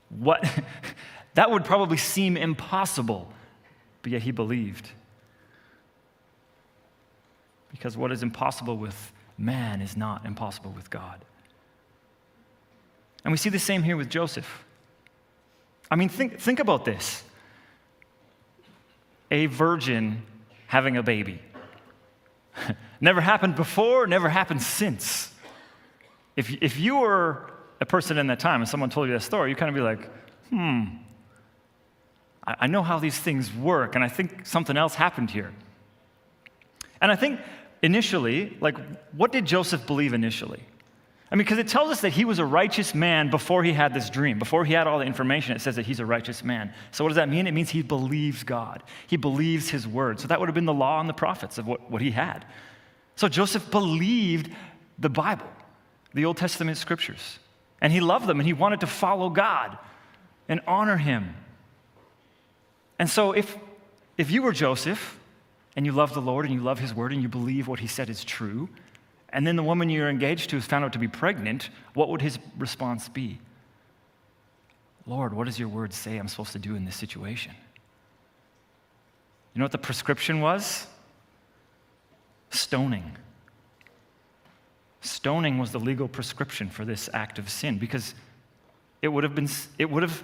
What 0.10 0.48
that 1.34 1.50
would 1.50 1.65
probably 1.65 1.98
seem 1.98 2.38
impossible, 2.38 3.31
but 4.01 4.12
yet 4.12 4.22
he 4.22 4.31
believed. 4.31 4.89
Because 7.72 7.96
what 7.96 8.12
is 8.12 8.24
impossible 8.24 8.77
with 8.77 9.12
man 9.38 9.81
is 9.81 9.96
not 9.98 10.25
impossible 10.25 10.72
with 10.72 10.89
God. 10.89 11.24
And 13.24 13.31
we 13.31 13.38
see 13.38 13.50
the 13.50 13.60
same 13.60 13.84
here 13.84 13.98
with 13.98 14.10
Joseph. 14.10 14.65
I 15.89 15.96
mean, 15.96 16.10
think, 16.10 16.39
think 16.39 16.60
about 16.60 16.86
this 16.86 17.24
a 19.29 19.46
virgin 19.46 20.24
having 20.67 20.98
a 20.98 21.03
baby. 21.03 21.41
never 23.01 23.22
happened 23.22 23.55
before, 23.55 24.05
never 24.08 24.27
happened 24.29 24.62
since. 24.62 25.31
If, 26.36 26.51
if 26.62 26.77
you 26.77 26.98
were 26.98 27.51
a 27.79 27.86
person 27.86 28.17
in 28.17 28.27
that 28.27 28.39
time 28.39 28.62
and 28.62 28.70
someone 28.70 28.89
told 28.89 29.08
you 29.08 29.13
that 29.13 29.22
story, 29.22 29.50
you'd 29.50 29.58
kind 29.58 29.70
of 29.70 29.75
be 29.75 29.81
like, 29.81 30.10
hmm, 30.50 30.84
I, 32.43 32.67
know 32.67 32.81
how 32.81 32.98
these 32.98 33.17
things 33.17 33.53
work, 33.53 33.93
and 33.93 34.03
I 34.03 34.07
think 34.07 34.48
something 34.48 34.75
else 34.75 34.95
happened 34.95 35.29
here. 35.29 35.53
And 37.00 37.12
I 37.12 37.15
think 37.15 37.39
initially, 37.83 38.57
like, 38.60 38.77
what 39.12 39.31
did 39.31 39.45
Joseph 39.45 39.86
believe 39.86 40.13
initially? 40.13 40.63
I 41.31 41.36
mean, 41.36 41.45
because 41.45 41.60
it 41.60 41.67
tells 41.67 41.91
us 41.91 42.01
that 42.01 42.10
he 42.10 42.25
was 42.25 42.39
a 42.39 42.45
righteous 42.45 42.93
man 42.93 43.29
before 43.29 43.63
he 43.63 43.71
had 43.71 43.93
this 43.93 44.10
dream. 44.10 44.38
Before 44.38 44.65
he 44.65 44.74
had 44.74 44.86
all 44.86 45.00
the 45.00 45.05
information, 45.05 45.55
it 45.55 45.62
says 45.62 45.77
that 45.77 45.86
he's 45.86 46.01
a 46.01 46.05
righteous 46.05 46.43
man. 46.43 46.74
So, 46.91 47.03
what 47.03 47.10
does 47.10 47.15
that 47.15 47.29
mean? 47.29 47.48
It 47.48 47.53
means 47.53 47.69
he 47.69 47.83
believes 47.83 48.43
God, 48.43 48.83
he 49.07 49.17
believes 49.17 49.69
his 49.69 49.88
word. 49.88 50.19
So, 50.19 50.27
that 50.27 50.39
would 50.39 50.50
have 50.50 50.55
been 50.55 50.65
the 50.65 50.74
law 50.74 51.00
and 51.00 51.07
the 51.07 51.13
prophets 51.13 51.57
of 51.57 51.67
what, 51.67 51.89
what 51.89 52.01
he 52.01 52.12
had. 52.12 52.45
So, 53.15 53.29
Joseph 53.29 53.71
believed 53.71 54.53
the 55.00 55.10
Bible, 55.10 55.48
the 56.13 56.25
Old 56.25 56.38
Testament 56.38 56.77
scriptures, 56.77 57.39
and 57.79 57.93
he 57.93 58.01
loved 58.01 58.27
them 58.27 58.39
and 58.39 58.48
he 58.48 58.53
wanted 58.53 58.81
to 58.81 58.88
follow 58.88 59.29
God 59.29 59.77
and 60.50 60.60
honor 60.67 60.98
him. 60.98 61.36
And 63.01 63.10
so, 63.10 63.31
if, 63.31 63.58
if 64.15 64.29
you 64.29 64.43
were 64.43 64.51
Joseph 64.51 65.17
and 65.75 65.88
you 65.88 65.91
love 65.91 66.13
the 66.13 66.22
Lord 66.22 66.46
and 66.46 66.53
you 66.53 66.62
love 66.62 66.77
his 66.77 66.93
word 66.93 67.12
and 67.12 67.24
you 67.24 67.27
believe 67.27 67.67
what 67.67 67.79
he 67.79 67.88
said 67.88 68.12
is 68.12 68.24
true, 68.24 68.70
and 69.29 69.48
then 69.48 69.55
the 69.55 69.63
woman 69.63 69.89
you're 69.89 70.08
engaged 70.08 70.51
to 70.51 70.58
is 70.58 70.65
found 70.67 70.86
out 70.86 70.93
to 70.93 71.00
be 71.00 71.08
pregnant, 71.08 71.72
what 71.96 72.10
would 72.10 72.22
his 72.22 72.38
response 72.60 73.10
be? 73.10 73.39
Lord, 75.08 75.34
what 75.34 75.46
does 75.46 75.58
your 75.58 75.67
word 75.67 75.93
say 75.93 76.17
I'm 76.17 76.27
supposed 76.27 76.51
to 76.51 76.60
do 76.60 76.75
in 76.75 76.86
this 76.86 76.96
situation? 76.96 77.53
You 79.55 79.60
know 79.60 79.65
what 79.65 79.72
the 79.72 79.79
prescription 79.79 80.39
was? 80.39 80.86
Stoning. 82.51 83.17
Stoning 85.01 85.58
was 85.58 85.72
the 85.72 85.79
legal 85.79 86.08
prescription 86.08 86.70
for 86.70 86.86
this 86.86 87.10
act 87.15 87.39
of 87.39 87.50
sin 87.50 87.79
because 87.79 88.13
it 89.01 89.08
would 89.08 89.24
have 89.24 89.34
been, 89.34 89.50
it 89.79 89.89
would 89.89 90.03
have 90.03 90.24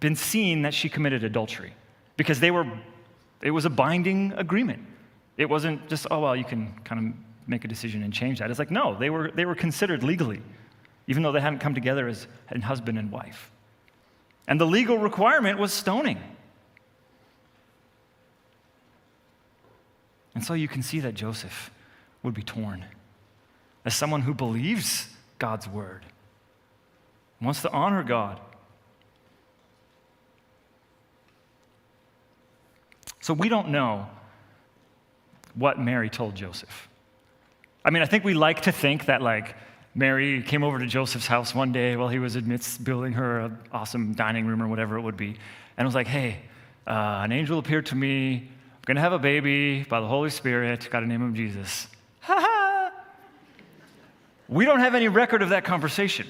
been 0.00 0.16
seen 0.16 0.62
that 0.62 0.74
she 0.74 0.88
committed 0.88 1.22
adultery 1.22 1.72
because 2.16 2.40
they 2.40 2.50
were, 2.50 2.66
it 3.42 3.50
was 3.50 3.64
a 3.64 3.70
binding 3.70 4.32
agreement. 4.36 4.86
It 5.36 5.48
wasn't 5.48 5.88
just, 5.88 6.06
oh, 6.10 6.20
well, 6.20 6.36
you 6.36 6.44
can 6.44 6.72
kind 6.84 7.06
of 7.06 7.48
make 7.48 7.64
a 7.64 7.68
decision 7.68 8.02
and 8.02 8.12
change 8.12 8.38
that. 8.38 8.50
It's 8.50 8.58
like, 8.58 8.70
no, 8.70 8.96
they 8.96 9.10
were, 9.10 9.30
they 9.30 9.44
were 9.44 9.54
considered 9.54 10.02
legally, 10.02 10.40
even 11.06 11.22
though 11.22 11.32
they 11.32 11.40
hadn't 11.40 11.58
come 11.58 11.74
together 11.74 12.08
as 12.08 12.26
a 12.50 12.60
husband 12.60 12.98
and 12.98 13.10
wife. 13.10 13.50
And 14.46 14.60
the 14.60 14.66
legal 14.66 14.98
requirement 14.98 15.58
was 15.58 15.72
stoning. 15.72 16.20
And 20.34 20.44
so 20.44 20.54
you 20.54 20.68
can 20.68 20.82
see 20.82 21.00
that 21.00 21.14
Joseph 21.14 21.70
would 22.22 22.34
be 22.34 22.42
torn 22.42 22.84
as 23.84 23.94
someone 23.94 24.22
who 24.22 24.34
believes 24.34 25.08
God's 25.38 25.68
word, 25.68 26.04
wants 27.40 27.62
to 27.62 27.70
honor 27.70 28.02
God. 28.02 28.40
So 33.24 33.32
we 33.32 33.48
don't 33.48 33.70
know 33.70 34.06
what 35.54 35.78
Mary 35.78 36.10
told 36.10 36.34
Joseph. 36.34 36.90
I 37.82 37.88
mean, 37.88 38.02
I 38.02 38.04
think 38.04 38.22
we 38.22 38.34
like 38.34 38.60
to 38.64 38.70
think 38.70 39.06
that, 39.06 39.22
like, 39.22 39.56
Mary 39.94 40.42
came 40.42 40.62
over 40.62 40.78
to 40.78 40.84
Joseph's 40.84 41.26
house 41.26 41.54
one 41.54 41.72
day 41.72 41.96
while 41.96 42.10
he 42.10 42.18
was 42.18 42.36
amidst 42.36 42.84
building 42.84 43.14
her 43.14 43.40
an 43.40 43.58
awesome 43.72 44.12
dining 44.12 44.46
room 44.46 44.62
or 44.62 44.68
whatever 44.68 44.98
it 44.98 45.00
would 45.00 45.16
be, 45.16 45.38
and 45.78 45.88
was 45.88 45.94
like, 45.94 46.06
hey, 46.06 46.36
uh, 46.86 47.22
an 47.24 47.32
angel 47.32 47.58
appeared 47.58 47.86
to 47.86 47.94
me. 47.94 48.34
I'm 48.34 48.82
going 48.84 48.96
to 48.96 49.00
have 49.00 49.14
a 49.14 49.18
baby 49.18 49.84
by 49.84 50.02
the 50.02 50.06
Holy 50.06 50.28
Spirit. 50.28 50.86
Got 50.90 51.00
to 51.00 51.06
name 51.06 51.22
him 51.22 51.34
Jesus. 51.34 51.86
Ha 52.20 52.36
ha! 52.38 52.92
We 54.50 54.66
don't 54.66 54.80
have 54.80 54.94
any 54.94 55.08
record 55.08 55.40
of 55.40 55.48
that 55.48 55.64
conversation. 55.64 56.26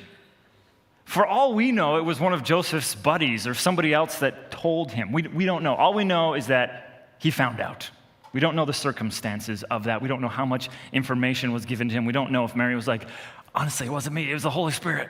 For 1.04 1.26
all 1.26 1.54
we 1.54 1.70
know, 1.70 1.96
it 1.96 2.04
was 2.04 2.18
one 2.18 2.32
of 2.32 2.42
Joseph's 2.42 2.94
buddies 2.94 3.46
or 3.46 3.54
somebody 3.54 3.92
else 3.92 4.20
that 4.20 4.50
told 4.50 4.90
him. 4.90 5.12
We, 5.12 5.22
we 5.22 5.44
don't 5.44 5.62
know. 5.62 5.74
All 5.74 5.94
we 5.94 6.04
know 6.04 6.34
is 6.34 6.46
that 6.46 7.14
he 7.18 7.30
found 7.30 7.60
out. 7.60 7.90
We 8.32 8.40
don't 8.40 8.56
know 8.56 8.64
the 8.64 8.72
circumstances 8.72 9.62
of 9.64 9.84
that. 9.84 10.02
We 10.02 10.08
don't 10.08 10.20
know 10.20 10.28
how 10.28 10.44
much 10.44 10.68
information 10.92 11.52
was 11.52 11.66
given 11.66 11.88
to 11.88 11.94
him. 11.94 12.04
We 12.04 12.12
don't 12.12 12.32
know 12.32 12.44
if 12.44 12.56
Mary 12.56 12.74
was 12.74 12.88
like, 12.88 13.06
honestly, 13.54 13.86
it 13.86 13.90
wasn't 13.90 14.14
me, 14.14 14.28
it 14.28 14.34
was 14.34 14.42
the 14.42 14.50
Holy 14.50 14.72
Spirit. 14.72 15.08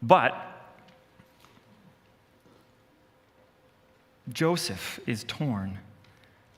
But 0.00 0.34
Joseph 4.32 5.00
is 5.06 5.24
torn. 5.24 5.78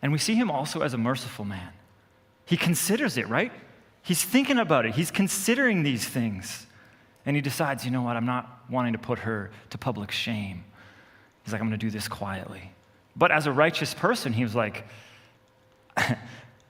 And 0.02 0.12
we 0.12 0.18
see 0.18 0.34
him 0.34 0.50
also 0.50 0.80
as 0.80 0.94
a 0.94 0.98
merciful 0.98 1.44
man. 1.44 1.70
He 2.44 2.56
considers 2.56 3.16
it, 3.16 3.28
right? 3.28 3.52
He's 4.02 4.22
thinking 4.22 4.58
about 4.58 4.86
it, 4.86 4.94
he's 4.94 5.10
considering 5.10 5.82
these 5.82 6.06
things. 6.06 6.66
And 7.28 7.36
he 7.36 7.42
decides, 7.42 7.84
you 7.84 7.90
know 7.90 8.00
what, 8.00 8.16
I'm 8.16 8.24
not 8.24 8.64
wanting 8.70 8.94
to 8.94 8.98
put 8.98 9.18
her 9.18 9.50
to 9.68 9.76
public 9.76 10.10
shame. 10.10 10.64
He's 11.44 11.52
like, 11.52 11.60
I'm 11.60 11.68
going 11.68 11.78
to 11.78 11.86
do 11.86 11.90
this 11.90 12.08
quietly. 12.08 12.72
But 13.16 13.30
as 13.30 13.46
a 13.46 13.52
righteous 13.52 13.92
person, 13.92 14.32
he 14.32 14.44
was 14.44 14.54
like, 14.54 14.86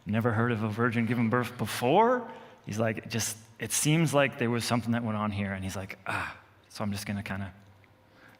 never 0.04 0.32
heard 0.32 0.50
of 0.50 0.64
a 0.64 0.68
virgin 0.68 1.06
giving 1.06 1.30
birth 1.30 1.56
before. 1.58 2.28
He's 2.66 2.76
like, 2.76 2.98
it 2.98 3.08
just, 3.08 3.36
it 3.60 3.70
seems 3.70 4.12
like 4.12 4.40
there 4.40 4.50
was 4.50 4.64
something 4.64 4.90
that 4.90 5.04
went 5.04 5.16
on 5.16 5.30
here. 5.30 5.52
And 5.52 5.62
he's 5.62 5.76
like, 5.76 5.96
ah, 6.08 6.36
so 6.70 6.82
I'm 6.82 6.90
just 6.90 7.06
going 7.06 7.18
to 7.18 7.22
kind 7.22 7.44
of 7.44 7.50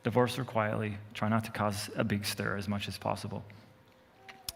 divorce 0.03 0.35
her 0.35 0.45
quietly, 0.45 0.99
try 1.15 1.29
not 1.29 1.45
to 1.45 1.53
cause 1.53 1.89
a 1.95 2.03
big 2.03 2.25
stir 2.25 2.57
as 2.57 2.67
much 2.67 2.89
as 2.89 2.99
possible. 2.99 3.45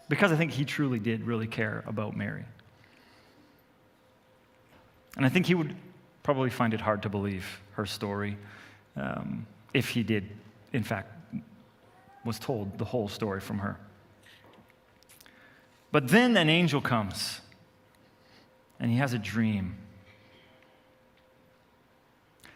Because 0.09 0.33
I 0.33 0.35
think 0.35 0.51
he 0.51 0.65
truly 0.65 0.99
did 0.99 1.23
really 1.23 1.47
care 1.47 1.81
about 1.87 2.13
Mary. 2.13 2.43
And 5.15 5.25
I 5.25 5.29
think 5.29 5.45
he 5.45 5.55
would 5.55 5.73
probably 6.23 6.49
find 6.49 6.73
it 6.73 6.81
hard 6.81 7.03
to 7.03 7.09
believe 7.09 7.61
her 7.73 7.85
story 7.85 8.37
um, 8.95 9.45
if 9.73 9.89
he 9.89 10.03
did, 10.03 10.29
in 10.71 10.83
fact, 10.83 11.11
was 12.25 12.39
told 12.39 12.77
the 12.77 12.85
whole 12.85 13.09
story 13.09 13.41
from 13.41 13.59
her. 13.59 13.77
But 15.91 16.07
then 16.07 16.37
an 16.37 16.49
angel 16.49 16.81
comes 16.81 17.41
and 18.79 18.89
he 18.89 18.97
has 18.97 19.13
a 19.13 19.19
dream. 19.19 19.77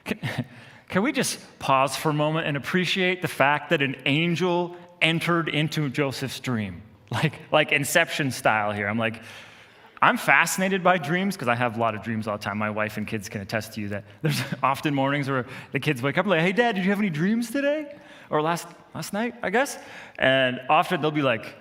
Can, 0.06 0.20
can, 0.90 1.04
we 1.04 1.12
just 1.12 1.40
pause 1.60 1.96
for 1.96 2.10
a 2.10 2.14
moment 2.14 2.48
and 2.48 2.58
appreciate 2.58 3.22
the 3.22 3.28
fact 3.28 3.70
that 3.70 3.82
an 3.82 3.96
angel 4.06 4.76
entered 5.02 5.50
into 5.50 5.90
Joseph's 5.90 6.40
dream? 6.40 6.82
Like, 7.10 7.40
like 7.54 7.72
Inception 7.72 8.32
style 8.32 8.74
here. 8.74 8.88
I'm 8.88 8.98
like, 8.98 9.22
I'm 10.02 10.18
fascinated 10.18 10.84
by 10.84 10.98
dreams 10.98 11.36
because 11.36 11.48
I 11.48 11.56
have 11.56 11.78
a 11.78 11.80
lot 11.80 11.96
of 11.96 12.04
dreams 12.04 12.28
all 12.28 12.38
the 12.38 12.44
time. 12.44 12.58
My 12.58 12.70
wife 12.70 12.98
and 12.98 13.08
kids 13.08 13.30
can 13.30 13.42
attest 13.42 13.74
to 13.74 13.82
you 13.82 13.90
that 13.90 14.04
there's 14.22 14.42
often 14.62 14.94
mornings 14.94 15.30
where 15.30 15.46
the 15.72 15.80
kids 15.80 16.02
wake 16.02 16.18
up 16.18 16.26
and 16.26 16.32
like, 16.32 16.42
hey, 16.42 16.52
dad, 16.52 16.76
did 16.76 16.84
you 16.84 16.92
have 16.92 17.00
any 17.00 17.10
dreams 17.10 17.50
today? 17.50 17.96
Or 18.30 18.42
last, 18.42 18.68
last 18.94 19.14
night, 19.14 19.36
I 19.42 19.50
guess? 19.50 19.78
And 20.20 20.60
often 20.70 21.02
they'll 21.02 21.12
be 21.12 21.22
like, 21.22 21.56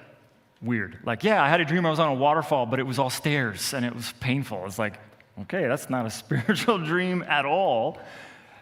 weird. 0.61 0.99
Like, 1.05 1.25
yeah, 1.25 1.43
I 1.43 1.49
had 1.49 1.61
a 1.61 1.65
dream 1.65 1.87
I 1.87 1.91
was 1.91 2.01
on 2.01 2.09
a 2.09 2.15
waterfall, 2.15 2.67
but 2.67 2.79
it 2.79 2.87
was 2.87 2.99
all 2.99 3.11
stairs 3.11 3.73
and 3.75 3.85
it 3.85 3.95
was 3.95 4.13
painful. 4.21 4.65
It's 4.67 4.79
like, 4.79 4.99
okay, 5.43 5.67
that's 5.67 5.89
not 5.89 6.07
a 6.07 6.11
spiritual 6.23 6.79
dream 6.79 7.23
at 7.23 7.45
all. 7.45 7.99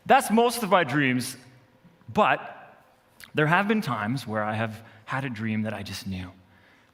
That's 0.07 0.31
most 0.31 0.63
of 0.63 0.71
my 0.71 0.85
dreams, 0.85 1.37
but 2.13 2.51
there 3.35 3.47
have 3.47 3.67
been 3.67 3.81
times 3.81 4.27
where 4.27 4.43
I 4.43 4.55
have 4.55 4.83
had 5.07 5.25
a 5.25 5.31
dream 5.31 5.63
that 5.63 5.73
I 5.73 5.83
just 5.83 6.07
knew. 6.07 6.31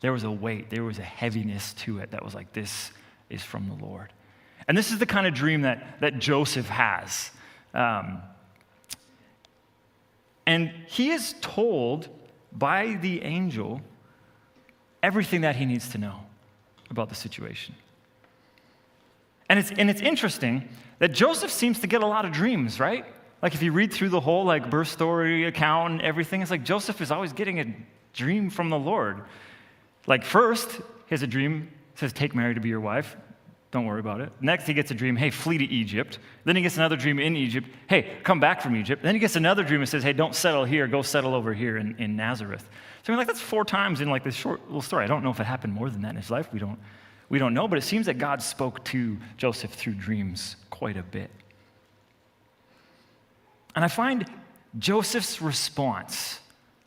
There 0.00 0.12
was 0.12 0.24
a 0.24 0.30
weight, 0.30 0.70
there 0.70 0.84
was 0.84 0.98
a 0.98 1.02
heaviness 1.02 1.74
to 1.74 1.98
it 1.98 2.10
that 2.12 2.24
was 2.24 2.34
like, 2.34 2.52
this 2.52 2.90
is 3.28 3.42
from 3.42 3.68
the 3.68 3.84
Lord. 3.84 4.12
And 4.66 4.76
this 4.76 4.92
is 4.92 4.98
the 4.98 5.06
kind 5.06 5.26
of 5.26 5.34
dream 5.34 5.62
that, 5.62 6.00
that 6.00 6.18
Joseph 6.18 6.68
has. 6.68 7.30
Um, 7.74 8.22
and 10.46 10.72
he 10.86 11.10
is 11.10 11.34
told 11.40 12.08
by 12.52 12.98
the 13.00 13.22
angel 13.22 13.80
everything 15.02 15.42
that 15.42 15.56
he 15.56 15.64
needs 15.66 15.90
to 15.90 15.98
know 15.98 16.20
about 16.90 17.08
the 17.08 17.14
situation. 17.14 17.74
And 19.48 19.58
it's, 19.58 19.70
and 19.70 19.90
it's 19.90 20.00
interesting 20.00 20.68
that 20.98 21.12
Joseph 21.12 21.50
seems 21.50 21.80
to 21.80 21.86
get 21.86 22.02
a 22.02 22.06
lot 22.06 22.24
of 22.24 22.32
dreams, 22.32 22.80
right? 22.80 23.04
Like 23.42 23.54
if 23.54 23.62
you 23.62 23.72
read 23.72 23.92
through 23.92 24.10
the 24.10 24.20
whole 24.20 24.44
like 24.44 24.70
birth 24.70 24.88
story 24.88 25.44
account 25.44 25.92
and 25.92 26.02
everything, 26.02 26.42
it's 26.42 26.50
like 26.50 26.64
Joseph 26.64 27.00
is 27.00 27.10
always 27.10 27.32
getting 27.32 27.60
a 27.60 27.74
dream 28.12 28.50
from 28.50 28.70
the 28.70 28.78
Lord. 28.78 29.22
Like 30.10 30.24
first, 30.24 30.72
he 30.72 30.82
has 31.10 31.22
a 31.22 31.26
dream, 31.28 31.70
says, 31.94 32.12
take 32.12 32.34
Mary 32.34 32.52
to 32.52 32.60
be 32.60 32.68
your 32.68 32.80
wife. 32.80 33.16
Don't 33.70 33.86
worry 33.86 34.00
about 34.00 34.20
it. 34.20 34.32
Next, 34.40 34.66
he 34.66 34.74
gets 34.74 34.90
a 34.90 34.94
dream, 34.94 35.14
hey, 35.14 35.30
flee 35.30 35.56
to 35.58 35.64
Egypt. 35.64 36.18
Then 36.42 36.56
he 36.56 36.62
gets 36.62 36.76
another 36.76 36.96
dream 36.96 37.20
in 37.20 37.36
Egypt, 37.36 37.68
hey, 37.86 38.18
come 38.24 38.40
back 38.40 38.60
from 38.60 38.74
Egypt. 38.74 39.04
Then 39.04 39.14
he 39.14 39.20
gets 39.20 39.36
another 39.36 39.62
dream 39.62 39.78
and 39.78 39.88
says, 39.88 40.02
hey, 40.02 40.12
don't 40.12 40.34
settle 40.34 40.64
here, 40.64 40.88
go 40.88 41.02
settle 41.02 41.32
over 41.32 41.54
here 41.54 41.76
in, 41.76 41.94
in 41.98 42.16
Nazareth. 42.16 42.68
So 43.04 43.12
I 43.12 43.14
mean, 43.14 43.18
like 43.18 43.28
that's 43.28 43.40
four 43.40 43.64
times 43.64 44.00
in 44.00 44.10
like 44.10 44.24
this 44.24 44.34
short 44.34 44.60
little 44.66 44.82
story. 44.82 45.04
I 45.04 45.06
don't 45.06 45.22
know 45.22 45.30
if 45.30 45.38
it 45.38 45.44
happened 45.44 45.74
more 45.74 45.88
than 45.88 46.02
that 46.02 46.10
in 46.10 46.16
his 46.16 46.28
life. 46.28 46.52
We 46.52 46.58
don't, 46.58 46.80
we 47.28 47.38
don't 47.38 47.54
know, 47.54 47.68
but 47.68 47.78
it 47.78 47.82
seems 47.82 48.06
that 48.06 48.18
God 48.18 48.42
spoke 48.42 48.84
to 48.86 49.16
Joseph 49.36 49.70
through 49.70 49.94
dreams 49.94 50.56
quite 50.70 50.96
a 50.96 51.04
bit. 51.04 51.30
And 53.76 53.84
I 53.84 53.88
find 53.88 54.28
Joseph's 54.76 55.40
response, 55.40 56.40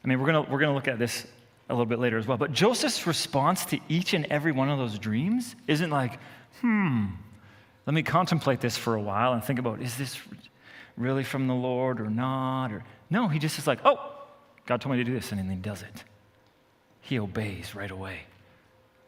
I 0.04 0.10
mean, 0.10 0.20
we're 0.20 0.30
going 0.30 0.46
to 0.46 0.52
we're 0.52 0.60
gonna 0.60 0.76
look 0.76 0.90
at 0.90 1.00
this 1.00 1.26
a 1.70 1.74
little 1.74 1.86
bit 1.86 2.00
later 2.00 2.18
as 2.18 2.28
well, 2.28 2.38
but 2.38 2.52
Joseph's 2.52 3.08
response 3.08 3.66
to 3.66 3.80
each 3.88 4.14
and 4.14 4.26
every 4.26 4.52
one 4.52 4.70
of 4.70 4.78
those 4.78 5.00
dreams 5.00 5.56
isn't 5.68 5.90
like, 5.90 6.20
hmm, 6.62 7.06
let 7.86 7.94
me 7.94 8.04
contemplate 8.04 8.62
this 8.62 8.78
for 8.78 8.96
a 8.96 9.02
while 9.02 9.34
and 9.34 9.44
think 9.44 9.60
about 9.60 9.82
is 9.82 9.98
this 9.98 10.20
really 10.98 11.24
from 11.24 11.48
the 11.48 11.54
Lord 11.54 12.00
or 12.00 12.10
not? 12.10 12.72
Or 12.72 12.84
no, 13.10 13.28
he 13.28 13.40
just 13.40 13.58
is 13.58 13.68
like, 13.68 13.80
oh, 13.86 14.12
God 14.66 14.82
told 14.82 14.96
me 14.96 15.04
to 15.04 15.04
do 15.04 15.14
this, 15.14 15.32
and 15.32 15.40
then 15.40 15.50
he 15.50 15.56
does 15.56 15.82
it. 15.82 16.04
He 17.02 17.20
obeys 17.20 17.76
right 17.76 17.92
away. 17.92 18.20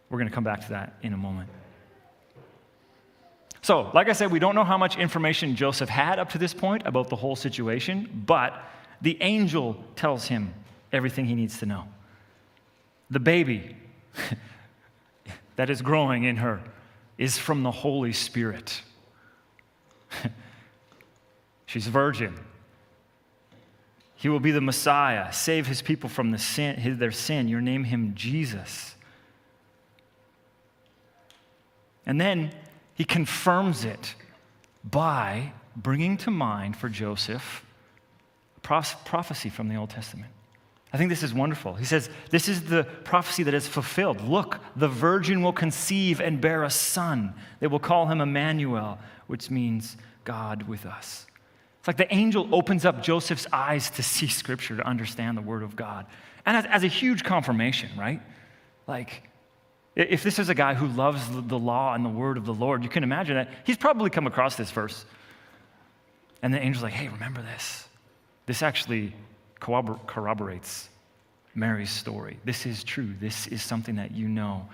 We're 0.09 0.17
going 0.17 0.29
to 0.29 0.35
come 0.35 0.43
back 0.43 0.61
to 0.61 0.69
that 0.69 0.97
in 1.01 1.13
a 1.13 1.17
moment. 1.17 1.49
So, 3.61 3.89
like 3.93 4.09
I 4.09 4.13
said, 4.13 4.31
we 4.31 4.39
don't 4.39 4.53
know 4.53 4.63
how 4.63 4.77
much 4.77 4.97
information 4.97 5.55
Joseph 5.55 5.89
had 5.89 6.19
up 6.19 6.29
to 6.31 6.37
this 6.37 6.53
point 6.53 6.83
about 6.85 7.09
the 7.09 7.15
whole 7.15 7.35
situation, 7.35 8.23
but 8.25 8.53
the 9.01 9.17
angel 9.21 9.83
tells 9.95 10.25
him 10.25 10.53
everything 10.91 11.25
he 11.25 11.33
needs 11.33 11.57
to 11.59 11.65
know. 11.65 11.85
The 13.09 13.19
baby 13.19 13.75
that 15.55 15.69
is 15.69 15.81
growing 15.81 16.23
in 16.23 16.37
her 16.37 16.61
is 17.17 17.37
from 17.37 17.63
the 17.63 17.71
Holy 17.71 18.13
Spirit. 18.13 18.81
She's 21.65 21.87
a 21.87 21.91
virgin. 21.91 22.37
He 24.15 24.29
will 24.29 24.39
be 24.39 24.51
the 24.51 24.61
Messiah, 24.61 25.31
save 25.31 25.67
his 25.67 25.81
people 25.81 26.09
from 26.09 26.31
the 26.31 26.37
sin, 26.37 26.77
his, 26.77 26.97
their 26.97 27.11
sin. 27.11 27.47
You 27.47 27.61
name 27.61 27.83
him 27.83 28.13
Jesus. 28.15 28.95
And 32.05 32.19
then 32.19 32.51
he 32.93 33.03
confirms 33.03 33.83
it 33.83 34.15
by 34.83 35.51
bringing 35.75 36.17
to 36.17 36.31
mind 36.31 36.77
for 36.77 36.89
Joseph 36.89 37.65
a 38.57 38.59
prophecy 38.61 39.49
from 39.49 39.67
the 39.69 39.75
Old 39.75 39.89
Testament. 39.89 40.31
I 40.95 40.97
think 40.97 41.09
this 41.09 41.23
is 41.23 41.33
wonderful. 41.33 41.73
He 41.73 41.83
says, 41.83 42.09
This 42.29 42.47
is 42.47 42.63
the 42.63 42.85
prophecy 43.03 43.43
that 43.43 43.53
is 43.53 43.67
fulfilled. 43.67 44.21
Look, 44.21 44.59
the 44.77 44.87
virgin 44.87 45.41
will 45.41 45.51
conceive 45.51 46.21
and 46.21 46.39
bear 46.39 46.63
a 46.63 46.69
son. 46.69 47.33
They 47.59 47.67
will 47.67 47.79
call 47.79 48.05
him 48.05 48.21
Emmanuel, 48.21 48.97
which 49.27 49.51
means 49.51 49.97
God 50.23 50.69
with 50.69 50.85
us. 50.85 51.27
It's 51.79 51.87
like 51.87 51.97
the 51.97 52.13
angel 52.13 52.47
opens 52.55 52.85
up 52.85 53.03
Joseph's 53.03 53.45
eyes 53.51 53.89
to 53.89 54.03
see 54.03 54.27
scripture, 54.27 54.77
to 54.77 54.87
understand 54.87 55.37
the 55.37 55.41
word 55.41 55.63
of 55.63 55.75
God. 55.75 56.05
And 56.45 56.55
as, 56.55 56.65
as 56.67 56.83
a 56.85 56.87
huge 56.87 57.25
confirmation, 57.25 57.89
right? 57.97 58.21
Like, 58.87 59.27
if 59.97 60.23
this 60.23 60.39
is 60.39 60.47
a 60.47 60.55
guy 60.55 60.75
who 60.75 60.87
loves 60.87 61.27
the 61.29 61.59
law 61.59 61.93
and 61.93 62.05
the 62.05 62.09
word 62.09 62.37
of 62.37 62.45
the 62.45 62.53
Lord, 62.53 62.83
you 62.83 62.89
can 62.89 63.03
imagine 63.03 63.35
that 63.35 63.49
he's 63.65 63.75
probably 63.75 64.09
come 64.09 64.27
across 64.27 64.55
this 64.55 64.71
verse. 64.71 65.03
And 66.41 66.53
the 66.53 66.59
angel's 66.59 66.83
like, 66.83 66.93
hey, 66.93 67.09
remember 67.09 67.41
this. 67.41 67.85
This 68.45 68.63
actually 68.63 69.13
corroborates 69.59 70.89
Mary's 71.55 71.89
story. 71.89 72.37
This 72.43 72.65
is 72.65 72.83
true. 72.83 73.13
This 73.19 73.47
is 73.47 73.63
something 73.63 73.95
that 73.95 74.11
you 74.11 74.27
know, 74.27 74.67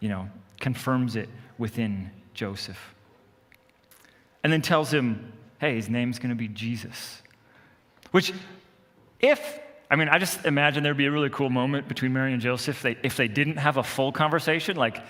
you 0.00 0.08
know, 0.08 0.28
confirms 0.60 1.16
it 1.16 1.28
within 1.58 2.10
Joseph. 2.34 2.94
And 4.42 4.52
then 4.52 4.62
tells 4.62 4.92
him, 4.92 5.32
hey, 5.58 5.76
his 5.76 5.88
name's 5.88 6.18
going 6.18 6.30
to 6.30 6.36
be 6.36 6.48
Jesus. 6.48 7.22
Which, 8.10 8.32
if 9.20 9.60
I 9.90 9.96
mean, 9.96 10.08
I 10.08 10.18
just 10.18 10.46
imagine 10.46 10.82
there'd 10.82 10.96
be 10.96 11.04
a 11.04 11.10
really 11.10 11.28
cool 11.28 11.50
moment 11.50 11.86
between 11.86 12.14
Mary 12.14 12.32
and 12.32 12.40
Joseph 12.40 12.80
they, 12.80 12.96
if 13.02 13.18
they 13.18 13.28
didn't 13.28 13.58
have 13.58 13.76
a 13.76 13.82
full 13.82 14.10
conversation. 14.10 14.74
Like, 14.74 15.04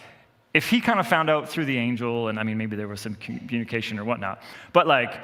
if 0.53 0.69
he 0.69 0.81
kind 0.81 0.99
of 0.99 1.07
found 1.07 1.31
out 1.31 1.49
through 1.49 1.67
the 1.67 1.79
angel, 1.79 2.27
and 2.27 2.39
I 2.39 2.43
mean, 2.43 2.59
maybe 2.59 2.75
there 2.75 2.89
was 2.89 3.01
some 3.01 3.15
communication 3.15 3.99
or 3.99 4.05
whatnot, 4.05 4.43
but 4.73 4.89
like, 4.89 5.15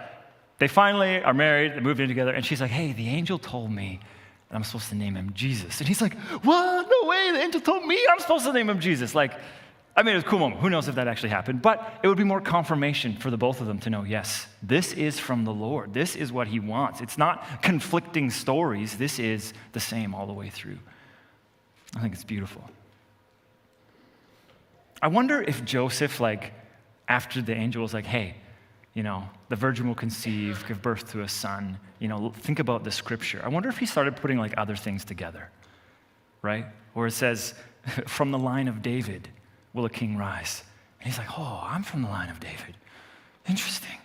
they 0.58 0.68
finally 0.68 1.22
are 1.22 1.34
married, 1.34 1.74
they 1.74 1.80
moved 1.80 2.00
in 2.00 2.08
together, 2.08 2.32
and 2.32 2.44
she's 2.44 2.60
like, 2.60 2.70
hey, 2.70 2.92
the 2.92 3.08
angel 3.08 3.38
told 3.38 3.70
me 3.70 4.00
that 4.48 4.56
I'm 4.56 4.64
supposed 4.64 4.88
to 4.88 4.94
name 4.94 5.16
him 5.16 5.32
Jesus. 5.34 5.78
And 5.78 5.88
he's 5.88 6.00
like, 6.00 6.14
what? 6.42 6.88
No 6.88 7.08
way, 7.08 7.30
the 7.32 7.40
angel 7.40 7.60
told 7.60 7.84
me 7.84 7.98
I'm 8.10 8.18
supposed 8.18 8.44
to 8.44 8.52
name 8.52 8.68
him 8.68 8.80
Jesus. 8.80 9.14
Like, 9.14 9.32
I 9.96 10.02
mean, 10.02 10.12
it 10.12 10.18
was 10.18 10.24
a 10.24 10.28
cool 10.28 10.38
moment. 10.38 10.60
Who 10.60 10.70
knows 10.70 10.86
if 10.86 10.94
that 10.94 11.08
actually 11.08 11.30
happened? 11.30 11.60
But 11.60 12.00
it 12.02 12.08
would 12.08 12.18
be 12.18 12.24
more 12.24 12.40
confirmation 12.40 13.16
for 13.16 13.30
the 13.30 13.36
both 13.36 13.60
of 13.60 13.66
them 13.66 13.80
to 13.80 13.90
know 13.90 14.04
yes, 14.04 14.46
this 14.62 14.92
is 14.92 15.18
from 15.18 15.44
the 15.44 15.52
Lord. 15.52 15.92
This 15.92 16.14
is 16.14 16.32
what 16.32 16.46
He 16.46 16.60
wants. 16.60 17.00
It's 17.00 17.18
not 17.18 17.62
conflicting 17.62 18.30
stories. 18.30 18.96
This 18.96 19.18
is 19.18 19.52
the 19.72 19.80
same 19.80 20.14
all 20.14 20.26
the 20.26 20.32
way 20.32 20.50
through. 20.50 20.78
I 21.96 22.00
think 22.00 22.14
it's 22.14 22.24
beautiful. 22.24 22.62
I 25.02 25.08
wonder 25.08 25.42
if 25.42 25.64
Joseph, 25.64 26.20
like, 26.20 26.52
after 27.08 27.42
the 27.42 27.54
angel 27.54 27.82
was 27.82 27.94
like, 27.94 28.06
hey, 28.06 28.34
you 28.98 29.04
know, 29.04 29.22
the 29.48 29.54
virgin 29.54 29.87
will 29.87 29.94
conceive, 29.94 30.64
give 30.66 30.82
birth 30.82 31.08
to 31.12 31.20
a 31.20 31.28
son, 31.28 31.78
you 32.00 32.08
know, 32.08 32.32
think 32.37 32.58
about 32.58 32.82
the 32.82 32.90
scripture. 32.90 33.40
I 33.44 33.48
wonder 33.48 33.68
if 33.68 33.78
he 33.78 33.87
started 33.87 34.16
putting 34.16 34.38
like 34.38 34.54
other 34.56 34.74
things 34.74 35.04
together, 35.04 35.50
right? 36.42 36.66
Where 36.94 37.06
it 37.06 37.12
says, 37.12 37.54
from 38.08 38.32
the 38.32 38.38
line 38.40 38.66
of 38.66 38.82
David 38.82 39.28
will 39.72 39.84
a 39.84 39.88
king 39.88 40.16
rise? 40.16 40.64
And 40.98 41.08
he's 41.08 41.16
like, 41.16 41.38
oh, 41.38 41.61
I'm 41.62 41.84
from 41.84 42.02
the 42.02 42.08
line 42.08 42.28
of 42.28 42.40
David. 42.40 42.74
Interesting. 43.48 43.98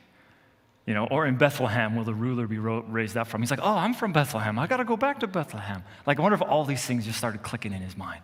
You 0.86 0.94
know, 0.94 1.08
or 1.10 1.26
in 1.26 1.38
Bethlehem, 1.38 1.96
will 1.96 2.04
the 2.04 2.14
ruler 2.14 2.46
be 2.46 2.60
raised 2.60 3.18
up 3.18 3.26
from? 3.26 3.42
He's 3.42 3.50
like, 3.50 3.62
oh, 3.64 3.76
I'm 3.76 3.96
from 3.96 4.14
Bethlehem. 4.14 4.60
I 4.60 4.68
got 4.68 4.78
to 4.78 4.86
go 4.86 4.96
back 4.96 5.22
to 5.22 5.28
Bethlehem. 5.28 5.84
Like, 6.06 6.20
I 6.20 6.22
wonder 6.22 6.36
if 6.36 6.44
all 6.44 6.66
these 6.66 6.86
things 6.86 7.04
just 7.04 7.18
started 7.18 7.42
clicking 7.42 7.74
in 7.74 7.82
his 7.82 7.98
mind, 7.98 8.22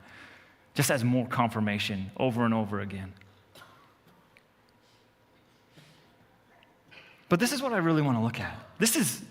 just 0.75 0.91
as 0.91 1.03
more 1.03 1.25
confirmation 1.25 2.11
over 2.17 2.45
and 2.45 2.53
over 2.53 2.79
again. 2.79 3.11
But 7.29 7.39
this 7.39 7.53
is 7.53 7.61
what 7.61 7.73
I 7.73 7.77
really 7.77 8.01
want 8.01 8.17
to 8.17 8.23
look 8.23 8.39
at. 8.39 8.59
This 8.79 8.95
is, 8.95 9.21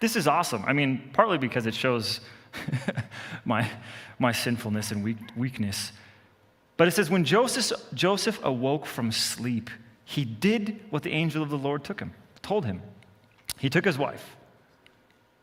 this 0.00 0.16
is 0.16 0.26
awesome. 0.26 0.64
I 0.64 0.72
mean, 0.72 1.10
partly 1.12 1.38
because 1.38 1.66
it 1.66 1.74
shows 1.74 2.20
my, 3.44 3.68
my 4.18 4.32
sinfulness 4.32 4.92
and 4.92 5.02
weak, 5.02 5.18
weakness. 5.36 5.92
But 6.76 6.88
it 6.88 6.92
says, 6.92 7.10
when 7.10 7.24
Joseph, 7.24 7.78
Joseph 7.94 8.38
awoke 8.44 8.86
from 8.86 9.10
sleep, 9.10 9.70
he 10.04 10.24
did 10.24 10.80
what 10.90 11.02
the 11.02 11.10
angel 11.10 11.42
of 11.42 11.50
the 11.50 11.58
Lord 11.58 11.82
took 11.82 11.98
him, 11.98 12.14
told 12.42 12.64
him. 12.64 12.80
He 13.58 13.68
took 13.68 13.84
his 13.84 13.98
wife, 13.98 14.36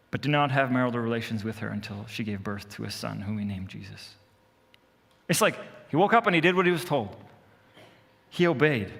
but 0.09 0.21
did 0.21 0.31
not 0.31 0.51
have 0.51 0.71
marital 0.71 0.99
relations 0.99 1.43
with 1.43 1.59
her 1.59 1.67
until 1.67 2.05
she 2.07 2.23
gave 2.23 2.43
birth 2.43 2.69
to 2.75 2.85
a 2.85 2.91
son, 2.91 3.21
whom 3.21 3.39
he 3.39 3.45
named 3.45 3.67
Jesus. 3.67 4.13
It's 5.27 5.41
like 5.41 5.57
he 5.89 5.97
woke 5.97 6.13
up 6.13 6.27
and 6.27 6.35
he 6.35 6.41
did 6.41 6.55
what 6.55 6.65
he 6.65 6.71
was 6.71 6.85
told. 6.85 7.15
He 8.29 8.47
obeyed. 8.47 8.91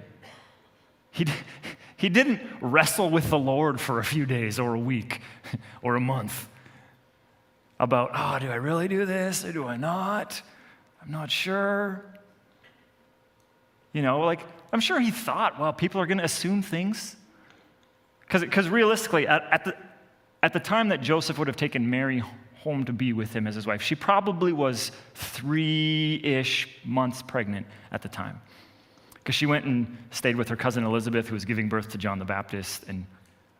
He, 1.12 1.26
he 2.04 2.10
didn't 2.10 2.42
wrestle 2.60 3.10
with 3.10 3.30
the 3.30 3.40
Lord 3.40 3.80
for 3.80 4.00
a 4.00 4.04
few 4.04 4.26
days 4.26 4.60
or 4.60 4.74
a 4.74 4.80
week 4.80 5.22
or 5.82 5.96
a 5.96 6.02
month 6.02 6.50
about, 7.80 8.12
oh, 8.14 8.40
do 8.40 8.52
I 8.52 8.56
really 8.56 8.90
do 8.90 9.06
this 9.06 9.46
or 9.46 9.54
do 9.54 9.66
I 9.66 9.78
not? 9.78 10.42
I'm 11.02 11.10
not 11.10 11.32
sure. 11.32 12.04
You 13.94 14.02
know, 14.02 14.20
like, 14.20 14.42
I'm 14.74 14.82
sure 14.82 15.00
he 15.00 15.12
thought, 15.12 15.58
well, 15.58 15.72
people 15.72 16.02
are 16.02 16.06
going 16.06 16.18
to 16.18 16.26
assume 16.26 16.62
things. 16.62 17.16
Because 18.30 18.68
realistically, 18.68 19.26
at, 19.26 19.48
at, 19.50 19.64
the, 19.64 19.78
at 20.44 20.52
the 20.52 20.60
time 20.60 20.90
that 20.90 21.00
Joseph 21.00 21.40
would 21.40 21.48
have 21.48 21.56
taken 21.56 21.90
Mary 21.90 22.22
home 22.56 22.84
to 22.84 22.92
be 22.92 23.14
with 23.14 23.32
him 23.32 23.48
as 23.48 23.56
his 23.56 23.66
wife, 23.66 23.82
she 23.82 23.96
probably 23.96 24.52
was 24.52 24.92
three 25.14 26.20
ish 26.22 26.68
months 26.84 27.22
pregnant 27.22 27.66
at 27.94 28.02
the 28.02 28.10
time. 28.10 28.42
Because 29.24 29.36
she 29.36 29.46
went 29.46 29.64
and 29.64 29.98
stayed 30.12 30.36
with 30.36 30.50
her 30.50 30.56
cousin 30.58 30.84
Elizabeth, 30.84 31.28
who 31.28 31.34
was 31.34 31.46
giving 31.46 31.70
birth 31.70 31.88
to 31.90 31.98
John 31.98 32.20
the 32.20 32.26
Baptist, 32.26 32.84
and 32.90 33.06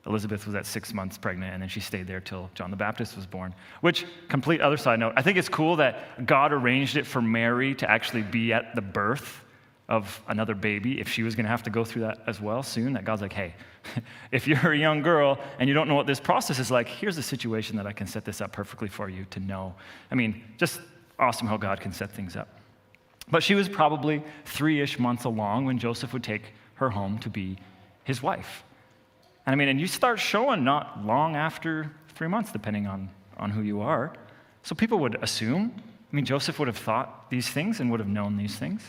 Elizabeth 0.06 0.46
was 0.46 0.56
at 0.56 0.66
six 0.66 0.94
months 0.94 1.18
pregnant, 1.18 1.54
and 1.54 1.62
then 1.62 1.70
she 1.70 1.80
stayed 1.80 2.06
there 2.06 2.20
till 2.20 2.50
John 2.54 2.70
the 2.70 2.78
Baptist 2.78 3.16
was 3.16 3.26
born. 3.26 3.56
Which, 3.80 4.06
complete 4.28 4.60
other 4.60 4.76
side 4.76 5.00
note, 5.00 5.14
I 5.16 5.22
think 5.22 5.38
it's 5.38 5.48
cool 5.48 5.78
that 5.78 6.26
God 6.26 6.52
arranged 6.52 6.98
it 6.98 7.08
for 7.08 7.22
Mary 7.22 7.74
to 7.76 7.90
actually 7.90 8.24
be 8.24 8.52
at 8.52 8.76
the 8.76 8.82
birth 8.82 9.40
of 9.88 10.22
another 10.28 10.56
baby 10.56 11.00
if 11.00 11.08
she 11.08 11.24
was 11.24 11.36
going 11.36 11.46
to 11.46 11.50
have 11.50 11.64
to 11.64 11.70
go 11.70 11.86
through 11.86 12.02
that 12.02 12.20
as 12.28 12.42
well 12.42 12.64
soon. 12.64 12.94
That 12.94 13.06
God's 13.06 13.22
like, 13.22 13.32
hey, 13.32 13.54
if 14.32 14.48
you're 14.48 14.74
a 14.74 14.78
young 14.78 15.02
girl 15.02 15.40
and 15.60 15.70
you 15.70 15.74
don't 15.74 15.88
know 15.88 15.96
what 15.96 16.08
this 16.08 16.20
process 16.20 16.60
is 16.60 16.70
like, 16.70 16.90
here's 16.90 17.18
a 17.18 17.24
situation 17.24 17.78
that 17.78 17.88
I 17.88 17.94
can 17.94 18.08
set 18.08 18.26
this 18.26 18.42
up 18.42 18.52
perfectly 18.52 18.90
for 18.90 19.08
you 19.08 19.26
to 19.30 19.40
know. 19.40 19.74
I 20.12 20.16
mean, 20.16 20.44
just 20.58 20.82
awesome 21.18 21.48
how 21.48 21.56
God 21.56 21.80
can 21.80 21.94
set 21.94 22.12
things 22.12 22.36
up. 22.36 22.60
But 23.30 23.44
she 23.44 23.56
was 23.56 23.70
probably 23.70 24.24
three 24.46 24.82
ish 24.82 25.00
months 25.00 25.24
along 25.24 25.66
when 25.66 25.80
Joseph 25.80 26.14
would 26.14 26.24
take 26.24 26.54
her 26.76 26.90
home 26.90 27.20
to 27.20 27.30
be 27.30 27.58
his 28.04 28.22
wife. 28.22 28.64
And 29.46 29.54
I 29.54 29.56
mean, 29.56 29.70
and 29.70 29.80
you 29.80 29.88
start 29.88 30.20
showing 30.20 30.64
not 30.64 31.06
long 31.06 31.36
after 31.36 31.92
three 32.16 32.28
months, 32.28 32.52
depending 32.52 32.88
on, 32.88 33.10
on 33.38 33.50
who 33.50 33.62
you 33.62 33.82
are. 33.82 34.14
So 34.64 34.76
people 34.76 35.00
would 35.00 35.22
assume, 35.22 35.74
I 35.78 36.16
mean, 36.16 36.26
Joseph 36.26 36.60
would 36.60 36.68
have 36.68 36.78
thought 36.78 37.30
these 37.30 37.50
things 37.50 37.80
and 37.80 37.92
would 37.92 38.00
have 38.00 38.10
known 38.10 38.38
these 38.38 38.56
things. 38.56 38.82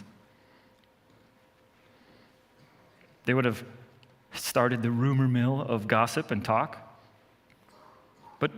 They 3.24 3.34
would 3.34 3.44
have 3.44 3.64
started 4.32 4.82
the 4.82 4.90
rumor 4.90 5.26
mill 5.26 5.62
of 5.62 5.88
gossip 5.88 6.30
and 6.30 6.44
talk. 6.44 6.78
But 8.38 8.50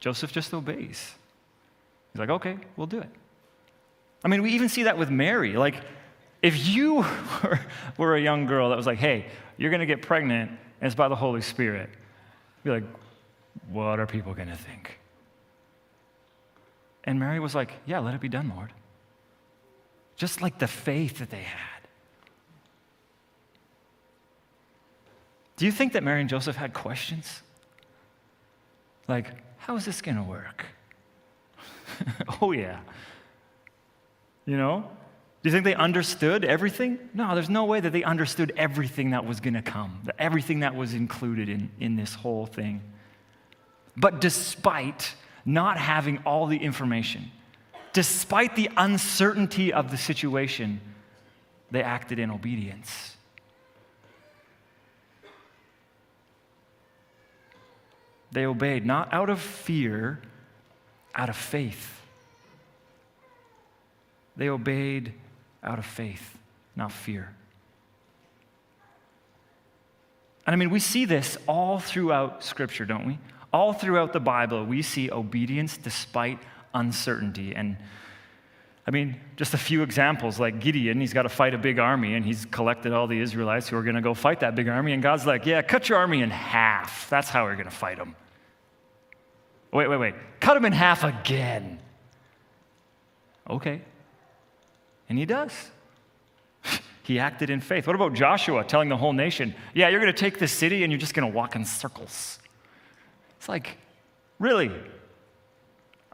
Joseph 0.00 0.32
just 0.32 0.52
obeys. 0.52 1.14
He's 2.12 2.20
like, 2.20 2.30
okay, 2.30 2.56
we'll 2.76 2.86
do 2.86 2.98
it. 2.98 3.08
I 4.24 4.28
mean, 4.28 4.42
we 4.42 4.50
even 4.52 4.68
see 4.68 4.84
that 4.84 4.98
with 4.98 5.10
Mary. 5.10 5.56
Like, 5.56 5.76
if 6.42 6.66
you 6.68 6.96
were, 7.42 7.60
were 7.98 8.16
a 8.16 8.20
young 8.20 8.46
girl 8.46 8.70
that 8.70 8.76
was 8.76 8.86
like, 8.86 8.98
hey, 8.98 9.26
you're 9.56 9.70
going 9.70 9.80
to 9.80 9.86
get 9.86 10.02
pregnant 10.02 10.50
and 10.50 10.86
it's 10.86 10.94
by 10.94 11.08
the 11.08 11.16
Holy 11.16 11.42
Spirit, 11.42 11.90
be 12.64 12.70
like, 12.70 12.84
what 13.70 14.00
are 14.00 14.06
people 14.06 14.34
going 14.34 14.48
to 14.48 14.56
think? 14.56 14.98
And 17.04 17.18
Mary 17.18 17.40
was 17.40 17.54
like, 17.54 17.72
yeah, 17.86 17.98
let 17.98 18.14
it 18.14 18.20
be 18.20 18.28
done, 18.28 18.52
Lord. 18.54 18.72
Just 20.16 20.42
like 20.42 20.58
the 20.58 20.68
faith 20.68 21.18
that 21.18 21.30
they 21.30 21.42
had. 21.42 21.68
Do 25.56 25.66
you 25.66 25.72
think 25.72 25.92
that 25.92 26.02
Mary 26.02 26.20
and 26.20 26.30
Joseph 26.30 26.56
had 26.56 26.72
questions? 26.72 27.42
Like, 29.08 29.26
how 29.58 29.76
is 29.76 29.84
this 29.84 30.00
going 30.00 30.16
to 30.16 30.22
work? 30.22 30.64
oh, 32.40 32.52
yeah. 32.52 32.80
You 34.46 34.56
know? 34.56 34.90
Do 35.42 35.48
you 35.48 35.52
think 35.52 35.64
they 35.64 35.74
understood 35.74 36.44
everything? 36.44 36.98
No, 37.14 37.34
there's 37.34 37.50
no 37.50 37.64
way 37.64 37.80
that 37.80 37.92
they 37.92 38.04
understood 38.04 38.52
everything 38.56 39.10
that 39.10 39.24
was 39.24 39.40
going 39.40 39.54
to 39.54 39.62
come, 39.62 40.02
everything 40.18 40.60
that 40.60 40.76
was 40.76 40.94
included 40.94 41.48
in, 41.48 41.70
in 41.80 41.96
this 41.96 42.14
whole 42.14 42.46
thing. 42.46 42.82
But 43.96 44.20
despite 44.20 45.14
not 45.44 45.78
having 45.78 46.18
all 46.18 46.46
the 46.46 46.56
information, 46.56 47.32
despite 47.92 48.54
the 48.54 48.70
uncertainty 48.76 49.72
of 49.72 49.90
the 49.90 49.96
situation, 49.96 50.80
they 51.72 51.82
acted 51.82 52.20
in 52.20 52.30
obedience. 52.30 53.16
They 58.30 58.46
obeyed, 58.46 58.86
not 58.86 59.12
out 59.12 59.28
of 59.28 59.40
fear, 59.40 60.20
out 61.14 61.28
of 61.28 61.36
faith. 61.36 62.01
They 64.36 64.48
obeyed 64.48 65.12
out 65.62 65.78
of 65.78 65.86
faith, 65.86 66.38
not 66.74 66.92
fear. 66.92 67.34
And 70.46 70.54
I 70.54 70.56
mean, 70.56 70.70
we 70.70 70.80
see 70.80 71.04
this 71.04 71.38
all 71.46 71.78
throughout 71.78 72.42
Scripture, 72.42 72.84
don't 72.84 73.06
we? 73.06 73.18
All 73.52 73.72
throughout 73.72 74.12
the 74.12 74.20
Bible, 74.20 74.64
we 74.64 74.82
see 74.82 75.10
obedience 75.10 75.76
despite 75.76 76.38
uncertainty. 76.74 77.54
And 77.54 77.76
I 78.86 78.90
mean, 78.90 79.20
just 79.36 79.54
a 79.54 79.58
few 79.58 79.82
examples 79.82 80.40
like 80.40 80.58
Gideon, 80.58 81.00
he's 81.00 81.12
got 81.12 81.22
to 81.22 81.28
fight 81.28 81.54
a 81.54 81.58
big 81.58 81.78
army, 81.78 82.14
and 82.14 82.24
he's 82.24 82.44
collected 82.46 82.92
all 82.92 83.06
the 83.06 83.20
Israelites 83.20 83.68
who 83.68 83.76
are 83.76 83.82
going 83.82 83.94
to 83.94 84.00
go 84.00 84.14
fight 84.14 84.40
that 84.40 84.56
big 84.56 84.68
army. 84.68 84.92
And 84.92 85.02
God's 85.02 85.26
like, 85.26 85.46
Yeah, 85.46 85.62
cut 85.62 85.88
your 85.88 85.98
army 85.98 86.22
in 86.22 86.30
half. 86.30 87.08
That's 87.08 87.28
how 87.28 87.44
we're 87.44 87.54
going 87.54 87.66
to 87.66 87.70
fight 87.70 87.98
them. 87.98 88.16
Wait, 89.72 89.88
wait, 89.88 89.98
wait. 89.98 90.14
Cut 90.40 90.54
them 90.54 90.64
in 90.64 90.72
half 90.72 91.04
again. 91.04 91.78
Okay. 93.48 93.82
And 95.08 95.18
he 95.18 95.26
does. 95.26 95.52
he 97.02 97.18
acted 97.18 97.50
in 97.50 97.60
faith. 97.60 97.86
What 97.86 97.96
about 97.96 98.14
Joshua 98.14 98.64
telling 98.64 98.88
the 98.88 98.96
whole 98.96 99.12
nation, 99.12 99.54
Yeah, 99.74 99.88
you're 99.88 100.00
going 100.00 100.12
to 100.12 100.18
take 100.18 100.38
this 100.38 100.52
city 100.52 100.82
and 100.82 100.92
you're 100.92 101.00
just 101.00 101.14
going 101.14 101.30
to 101.30 101.36
walk 101.36 101.56
in 101.56 101.64
circles? 101.64 102.38
It's 103.38 103.48
like, 103.48 103.76
really? 104.38 104.70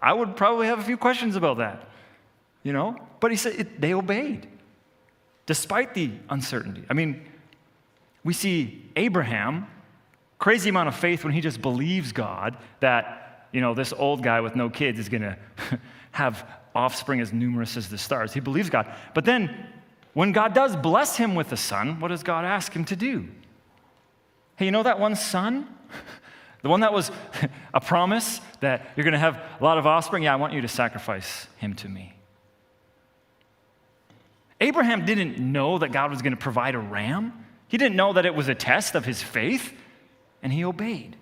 I 0.00 0.12
would 0.12 0.36
probably 0.36 0.66
have 0.66 0.78
a 0.78 0.82
few 0.82 0.96
questions 0.96 1.36
about 1.36 1.58
that, 1.58 1.88
you 2.62 2.72
know? 2.72 2.96
But 3.20 3.30
he 3.30 3.36
said 3.36 3.54
it, 3.54 3.80
they 3.80 3.94
obeyed 3.94 4.48
despite 5.46 5.94
the 5.94 6.12
uncertainty. 6.28 6.84
I 6.90 6.94
mean, 6.94 7.24
we 8.22 8.34
see 8.34 8.84
Abraham, 8.96 9.66
crazy 10.38 10.68
amount 10.68 10.88
of 10.88 10.94
faith 10.94 11.24
when 11.24 11.32
he 11.32 11.40
just 11.40 11.62
believes 11.62 12.12
God 12.12 12.58
that, 12.80 13.48
you 13.52 13.62
know, 13.62 13.72
this 13.72 13.94
old 13.94 14.22
guy 14.22 14.42
with 14.42 14.54
no 14.54 14.68
kids 14.68 14.98
is 14.98 15.08
going 15.08 15.22
to 15.22 15.38
have 16.12 16.46
offspring 16.78 17.20
as 17.20 17.32
numerous 17.32 17.76
as 17.76 17.88
the 17.88 17.98
stars. 17.98 18.32
He 18.32 18.40
believes 18.40 18.70
God. 18.70 18.94
But 19.12 19.24
then 19.24 19.66
when 20.14 20.32
God 20.32 20.54
does 20.54 20.76
bless 20.76 21.16
him 21.16 21.34
with 21.34 21.52
a 21.52 21.56
son, 21.56 21.98
what 21.98 22.08
does 22.08 22.22
God 22.22 22.44
ask 22.44 22.72
him 22.72 22.84
to 22.86 22.96
do? 22.96 23.28
Hey, 24.56 24.66
you 24.66 24.70
know 24.70 24.84
that 24.84 24.98
one 24.98 25.16
son? 25.16 25.66
The 26.60 26.68
one 26.68 26.80
that 26.80 26.92
was 26.92 27.12
a 27.72 27.80
promise 27.80 28.40
that 28.58 28.90
you're 28.96 29.04
going 29.04 29.12
to 29.12 29.18
have 29.20 29.36
a 29.60 29.62
lot 29.62 29.78
of 29.78 29.86
offspring, 29.86 30.24
yeah, 30.24 30.32
I 30.32 30.36
want 30.36 30.54
you 30.54 30.60
to 30.62 30.66
sacrifice 30.66 31.46
him 31.58 31.72
to 31.74 31.88
me. 31.88 32.16
Abraham 34.60 35.06
didn't 35.06 35.38
know 35.38 35.78
that 35.78 35.92
God 35.92 36.10
was 36.10 36.20
going 36.20 36.32
to 36.32 36.36
provide 36.36 36.74
a 36.74 36.80
ram. 36.80 37.32
He 37.68 37.78
didn't 37.78 37.94
know 37.94 38.12
that 38.12 38.26
it 38.26 38.34
was 38.34 38.48
a 38.48 38.56
test 38.56 38.96
of 38.96 39.04
his 39.04 39.22
faith, 39.22 39.72
and 40.42 40.52
he 40.52 40.64
obeyed. 40.64 41.16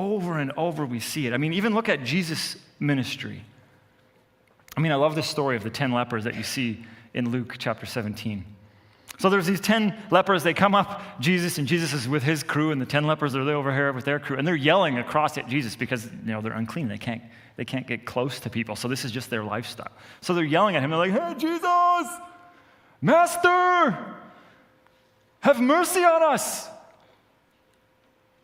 Over 0.00 0.38
and 0.38 0.50
over, 0.56 0.86
we 0.86 0.98
see 0.98 1.26
it. 1.26 1.34
I 1.34 1.36
mean, 1.36 1.52
even 1.52 1.74
look 1.74 1.90
at 1.90 2.02
Jesus' 2.02 2.56
ministry. 2.78 3.44
I 4.74 4.80
mean, 4.80 4.92
I 4.92 4.94
love 4.94 5.14
the 5.14 5.22
story 5.22 5.56
of 5.56 5.62
the 5.62 5.68
10 5.68 5.92
lepers 5.92 6.24
that 6.24 6.36
you 6.36 6.42
see 6.42 6.86
in 7.12 7.28
Luke 7.28 7.56
chapter 7.58 7.84
17. 7.84 8.42
So 9.18 9.28
there's 9.28 9.44
these 9.44 9.60
10 9.60 9.94
lepers. 10.10 10.42
They 10.42 10.54
come 10.54 10.74
up, 10.74 11.02
Jesus, 11.20 11.58
and 11.58 11.68
Jesus 11.68 11.92
is 11.92 12.08
with 12.08 12.22
his 12.22 12.42
crew, 12.42 12.70
and 12.70 12.80
the 12.80 12.86
10 12.86 13.06
lepers 13.06 13.34
are 13.34 13.42
over 13.42 13.74
here 13.74 13.92
with 13.92 14.06
their 14.06 14.18
crew, 14.18 14.38
and 14.38 14.48
they're 14.48 14.56
yelling 14.56 14.96
across 14.96 15.36
at 15.36 15.46
Jesus 15.48 15.76
because, 15.76 16.06
you 16.06 16.32
know, 16.32 16.40
they're 16.40 16.54
unclean. 16.54 16.88
They 16.88 16.96
can't, 16.96 17.20
they 17.56 17.66
can't 17.66 17.86
get 17.86 18.06
close 18.06 18.40
to 18.40 18.48
people. 18.48 18.76
So 18.76 18.88
this 18.88 19.04
is 19.04 19.12
just 19.12 19.28
their 19.28 19.44
lifestyle. 19.44 19.92
So 20.22 20.32
they're 20.32 20.44
yelling 20.44 20.76
at 20.76 20.82
him. 20.82 20.88
They're 20.88 20.98
like, 20.98 21.12
hey, 21.12 21.34
Jesus, 21.36 22.08
Master, 23.02 23.98
have 25.40 25.60
mercy 25.60 26.04
on 26.04 26.22
us. 26.22 26.70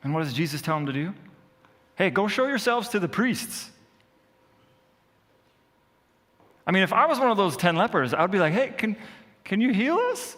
And 0.04 0.12
what 0.12 0.22
does 0.22 0.34
Jesus 0.34 0.60
tell 0.60 0.76
them 0.76 0.84
to 0.84 0.92
do? 0.92 1.14
Hey, 1.96 2.10
go 2.10 2.28
show 2.28 2.46
yourselves 2.46 2.90
to 2.90 3.00
the 3.00 3.08
priests. 3.08 3.70
I 6.66 6.72
mean, 6.72 6.82
if 6.82 6.92
I 6.92 7.06
was 7.06 7.18
one 7.18 7.30
of 7.30 7.36
those 7.36 7.56
10 7.56 7.76
lepers, 7.76 8.14
I 8.14 8.22
would 8.22 8.30
be 8.30 8.38
like, 8.38 8.52
hey, 8.52 8.72
can, 8.76 8.96
can 9.44 9.60
you 9.60 9.72
heal 9.72 9.96
us? 9.96 10.36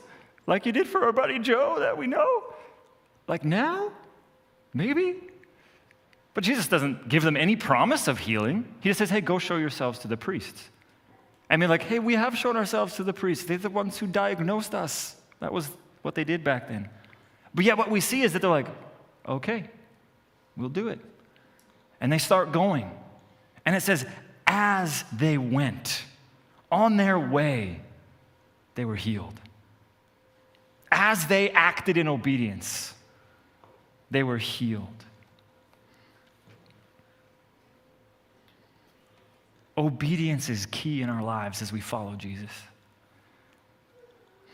like 0.49 0.65
you 0.65 0.73
did 0.73 0.89
for 0.89 1.05
our 1.05 1.13
buddy 1.13 1.39
Joe 1.39 1.77
that 1.79 1.99
we 1.99 2.07
know? 2.07 2.55
Like 3.29 3.45
now? 3.45 3.93
Maybe? 4.73 5.17
But 6.33 6.43
Jesus 6.43 6.67
doesn't 6.67 7.09
give 7.11 7.23
them 7.23 7.37
any 7.37 7.55
promise 7.55 8.09
of 8.09 8.19
healing. 8.19 8.65
He 8.81 8.89
just 8.89 8.99
says, 8.99 9.11
hey, 9.11 9.21
go 9.21 9.39
show 9.39 9.59
yourselves 9.59 9.99
to 10.01 10.09
the 10.09 10.17
priests. 10.17 10.71
I 11.51 11.59
mean, 11.59 11.69
like, 11.69 11.83
hey, 11.83 11.99
we 11.99 12.15
have 12.15 12.37
shown 12.37 12.57
ourselves 12.57 12.95
to 12.97 13.05
the 13.05 13.13
priests. 13.13 13.45
They're 13.45 13.59
the 13.59 13.69
ones 13.69 13.99
who 13.99 14.07
diagnosed 14.07 14.75
us. 14.75 15.17
That 15.41 15.53
was 15.53 15.69
what 16.01 16.15
they 16.15 16.25
did 16.25 16.45
back 16.45 16.69
then. 16.69 16.89
But 17.55 17.67
yet, 17.67 17.77
what 17.77 17.91
we 17.91 18.01
see 18.01 18.23
is 18.23 18.33
that 18.33 18.41
they're 18.41 18.51
like, 18.51 18.69
okay, 19.29 19.69
we'll 20.57 20.69
do 20.71 20.89
it. 20.89 20.99
And 22.01 22.13
they 22.13 22.19
start 22.19 22.53
going. 22.53 22.91
And 23.65 23.75
it 23.75 23.83
says, 23.83 24.07
as 24.47 25.05
they 25.13 25.39
went 25.39 26.05
on 26.71 26.97
their 26.97 27.19
way, 27.19 27.81
they 28.75 28.85
were 28.85 28.97
healed 28.97 29.41
as 30.91 31.27
they 31.27 31.51
acted 31.51 31.97
in 31.97 32.09
obedience, 32.09 32.95
they 34.11 34.23
were 34.23 34.39
healed. 34.39 34.87
Obedience 39.77 40.49
is 40.49 40.67
key 40.67 41.03
in 41.03 41.09
our 41.09 41.23
lives 41.23 41.63
as 41.63 41.73
we 41.73 41.81
follow 41.81 42.17
Jesus. 42.17 42.51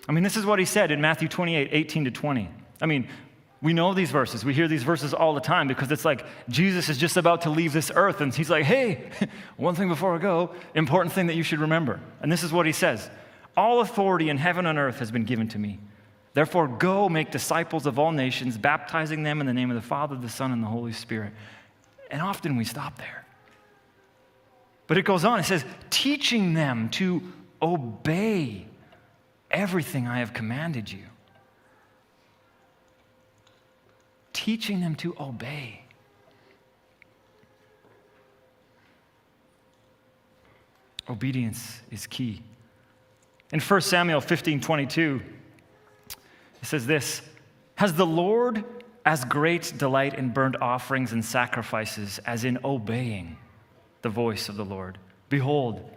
I 0.06 0.12
mean, 0.12 0.22
this 0.22 0.36
is 0.36 0.44
what 0.44 0.58
he 0.58 0.66
said 0.66 0.90
in 0.90 1.00
Matthew 1.00 1.28
28 1.28 1.70
18 1.72 2.04
to 2.04 2.10
20. 2.10 2.50
I 2.82 2.86
mean, 2.86 3.08
we 3.64 3.72
know 3.72 3.94
these 3.94 4.10
verses. 4.10 4.44
We 4.44 4.52
hear 4.52 4.68
these 4.68 4.82
verses 4.82 5.14
all 5.14 5.32
the 5.32 5.40
time 5.40 5.68
because 5.68 5.90
it's 5.90 6.04
like 6.04 6.26
Jesus 6.50 6.90
is 6.90 6.98
just 6.98 7.16
about 7.16 7.40
to 7.40 7.50
leave 7.50 7.72
this 7.72 7.90
earth 7.94 8.20
and 8.20 8.32
he's 8.32 8.50
like, 8.50 8.64
hey, 8.64 9.08
one 9.56 9.74
thing 9.74 9.88
before 9.88 10.14
I 10.14 10.18
go, 10.18 10.50
important 10.74 11.14
thing 11.14 11.28
that 11.28 11.34
you 11.34 11.42
should 11.42 11.60
remember. 11.60 11.98
And 12.20 12.30
this 12.30 12.42
is 12.42 12.52
what 12.52 12.66
he 12.66 12.72
says 12.72 13.08
All 13.56 13.80
authority 13.80 14.28
in 14.28 14.36
heaven 14.36 14.66
and 14.66 14.78
earth 14.78 14.98
has 14.98 15.10
been 15.10 15.24
given 15.24 15.48
to 15.48 15.58
me. 15.58 15.78
Therefore, 16.34 16.68
go 16.68 17.08
make 17.08 17.30
disciples 17.30 17.86
of 17.86 17.98
all 17.98 18.12
nations, 18.12 18.58
baptizing 18.58 19.22
them 19.22 19.40
in 19.40 19.46
the 19.46 19.54
name 19.54 19.70
of 19.70 19.76
the 19.76 19.88
Father, 19.88 20.14
the 20.14 20.28
Son, 20.28 20.52
and 20.52 20.62
the 20.62 20.66
Holy 20.68 20.92
Spirit. 20.92 21.32
And 22.10 22.20
often 22.20 22.56
we 22.56 22.66
stop 22.66 22.98
there. 22.98 23.24
But 24.88 24.98
it 24.98 25.06
goes 25.06 25.24
on, 25.24 25.40
it 25.40 25.44
says, 25.44 25.64
teaching 25.88 26.52
them 26.52 26.90
to 26.90 27.22
obey 27.62 28.66
everything 29.50 30.06
I 30.06 30.18
have 30.18 30.34
commanded 30.34 30.92
you. 30.92 31.04
Teaching 34.34 34.80
them 34.80 34.94
to 34.96 35.16
obey. 35.18 35.80
Obedience 41.08 41.80
is 41.90 42.06
key. 42.06 42.42
In 43.52 43.60
1 43.60 43.80
Samuel 43.80 44.20
15 44.20 44.60
22, 44.60 45.22
it 46.08 46.16
says 46.66 46.86
this 46.86 47.22
Has 47.76 47.94
the 47.94 48.04
Lord 48.04 48.64
as 49.06 49.24
great 49.24 49.72
delight 49.76 50.14
in 50.14 50.30
burnt 50.30 50.56
offerings 50.60 51.12
and 51.12 51.24
sacrifices 51.24 52.18
as 52.26 52.44
in 52.44 52.58
obeying 52.64 53.36
the 54.02 54.08
voice 54.08 54.48
of 54.48 54.56
the 54.56 54.64
Lord? 54.64 54.98
Behold, 55.28 55.90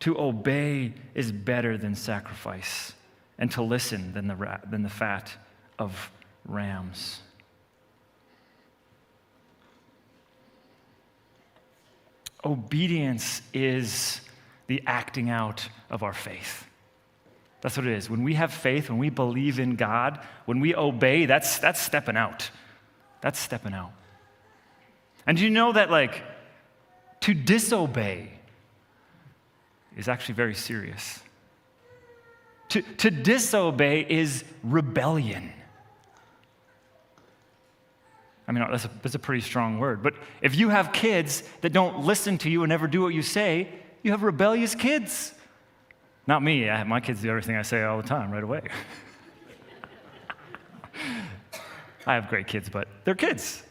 to 0.00 0.18
obey 0.18 0.92
is 1.14 1.32
better 1.32 1.78
than 1.78 1.94
sacrifice, 1.94 2.92
and 3.38 3.50
to 3.52 3.62
listen 3.62 4.12
than 4.12 4.26
the, 4.26 4.36
ra- 4.36 4.60
than 4.68 4.82
the 4.82 4.88
fat 4.88 5.32
of 5.78 6.10
rams. 6.44 7.20
Obedience 12.44 13.42
is 13.52 14.20
the 14.66 14.82
acting 14.86 15.30
out 15.30 15.68
of 15.90 16.02
our 16.02 16.12
faith. 16.12 16.66
That's 17.60 17.76
what 17.76 17.86
it 17.86 17.92
is. 17.92 18.08
When 18.08 18.22
we 18.22 18.34
have 18.34 18.52
faith, 18.52 18.88
when 18.88 18.98
we 18.98 19.10
believe 19.10 19.58
in 19.58 19.74
God, 19.74 20.20
when 20.44 20.60
we 20.60 20.74
obey, 20.74 21.26
that's, 21.26 21.58
that's 21.58 21.80
stepping 21.80 22.16
out. 22.16 22.50
That's 23.20 23.38
stepping 23.38 23.74
out. 23.74 23.90
And 25.26 25.40
you 25.40 25.50
know 25.50 25.72
that, 25.72 25.90
like, 25.90 26.22
to 27.20 27.34
disobey 27.34 28.30
is 29.96 30.08
actually 30.08 30.36
very 30.36 30.54
serious? 30.54 31.20
To, 32.70 32.82
to 32.82 33.10
disobey 33.10 34.06
is 34.08 34.44
rebellion. 34.62 35.52
I 38.48 38.52
mean, 38.52 38.66
that's 38.70 38.86
a, 38.86 38.90
that's 39.02 39.14
a 39.14 39.18
pretty 39.18 39.42
strong 39.42 39.78
word. 39.78 40.02
But 40.02 40.14
if 40.40 40.56
you 40.56 40.70
have 40.70 40.90
kids 40.90 41.42
that 41.60 41.74
don't 41.74 42.06
listen 42.06 42.38
to 42.38 42.50
you 42.50 42.62
and 42.62 42.70
never 42.70 42.86
do 42.86 43.02
what 43.02 43.12
you 43.12 43.20
say, 43.20 43.68
you 44.02 44.12
have 44.12 44.22
rebellious 44.22 44.74
kids. 44.74 45.34
Not 46.26 46.42
me. 46.42 46.70
I, 46.70 46.82
my 46.84 47.00
kids 47.00 47.20
do 47.20 47.28
everything 47.28 47.56
I 47.56 47.62
say 47.62 47.82
all 47.82 48.00
the 48.00 48.08
time, 48.08 48.30
right 48.30 48.42
away. 48.42 48.62
I 52.06 52.14
have 52.14 52.30
great 52.30 52.46
kids, 52.46 52.70
but 52.70 52.88
they're 53.04 53.14
kids. 53.14 53.62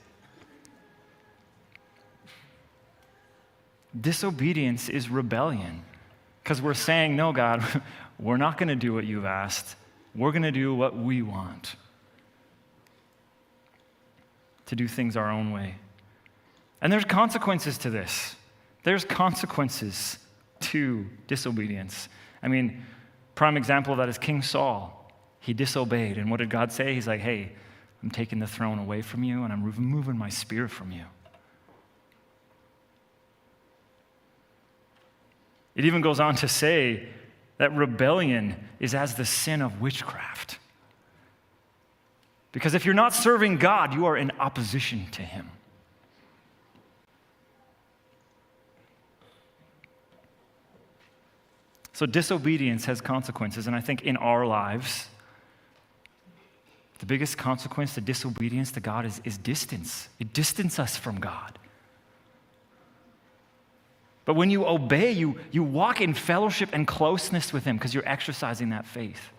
Disobedience 3.99 4.89
is 4.89 5.09
rebellion 5.09 5.81
because 6.43 6.61
we're 6.61 6.75
saying, 6.75 7.15
No, 7.15 7.33
God, 7.33 7.63
we're 8.19 8.37
not 8.37 8.59
going 8.59 8.69
to 8.69 8.75
do 8.75 8.93
what 8.93 9.05
you've 9.05 9.25
asked. 9.25 9.75
We're 10.13 10.31
going 10.31 10.43
to 10.43 10.51
do 10.51 10.75
what 10.75 10.95
we 10.95 11.23
want 11.23 11.75
to 14.67 14.75
do 14.75 14.87
things 14.87 15.17
our 15.17 15.31
own 15.31 15.51
way. 15.51 15.75
And 16.81 16.93
there's 16.93 17.05
consequences 17.05 17.77
to 17.79 17.89
this. 17.89 18.35
There's 18.83 19.03
consequences 19.03 20.19
to 20.59 21.05
disobedience. 21.27 22.09
I 22.41 22.47
mean, 22.47 22.85
prime 23.35 23.57
example 23.57 23.93
of 23.93 23.97
that 23.97 24.09
is 24.09 24.17
King 24.17 24.41
Saul. 24.41 25.11
He 25.39 25.53
disobeyed. 25.53 26.17
And 26.17 26.29
what 26.29 26.37
did 26.37 26.49
God 26.49 26.71
say? 26.71 26.93
He's 26.93 27.07
like, 27.07 27.21
hey, 27.21 27.51
I'm 28.03 28.11
taking 28.11 28.39
the 28.39 28.47
throne 28.47 28.79
away 28.79 29.01
from 29.01 29.23
you 29.23 29.43
and 29.43 29.51
I'm 29.51 29.63
removing 29.63 30.17
my 30.17 30.29
spear 30.29 30.67
from 30.67 30.91
you. 30.91 31.05
It 35.75 35.85
even 35.85 36.01
goes 36.01 36.19
on 36.19 36.35
to 36.37 36.47
say 36.47 37.07
that 37.57 37.75
rebellion 37.75 38.55
is 38.79 38.95
as 38.95 39.15
the 39.15 39.25
sin 39.25 39.61
of 39.61 39.79
witchcraft. 39.79 40.59
Because 42.51 42.73
if 42.73 42.85
you're 42.85 42.93
not 42.93 43.13
serving 43.13 43.57
God, 43.57 43.93
you 43.93 44.05
are 44.05 44.17
in 44.17 44.31
opposition 44.39 45.07
to 45.11 45.21
Him. 45.21 45.49
So, 51.93 52.05
disobedience 52.05 52.85
has 52.85 53.01
consequences, 53.01 53.65
and 53.65 53.75
I 53.75 53.81
think 53.81 54.03
in 54.03 54.17
our 54.17 54.45
lives, 54.45 55.07
the 56.99 57.05
biggest 57.05 57.37
consequence 57.37 57.95
to 57.95 58.01
disobedience 58.01 58.71
to 58.73 58.79
God 58.79 59.05
is, 59.05 59.21
is 59.23 59.37
distance. 59.37 60.09
It 60.19 60.33
distances 60.33 60.79
us 60.79 60.97
from 60.97 61.19
God. 61.19 61.57
But 64.25 64.35
when 64.35 64.49
you 64.49 64.67
obey, 64.67 65.11
you, 65.11 65.39
you 65.51 65.63
walk 65.63 66.01
in 66.01 66.13
fellowship 66.13 66.69
and 66.73 66.85
closeness 66.85 67.53
with 67.53 67.63
Him 67.63 67.77
because 67.77 67.93
you're 67.93 68.07
exercising 68.07 68.69
that 68.69 68.85
faith. 68.85 69.31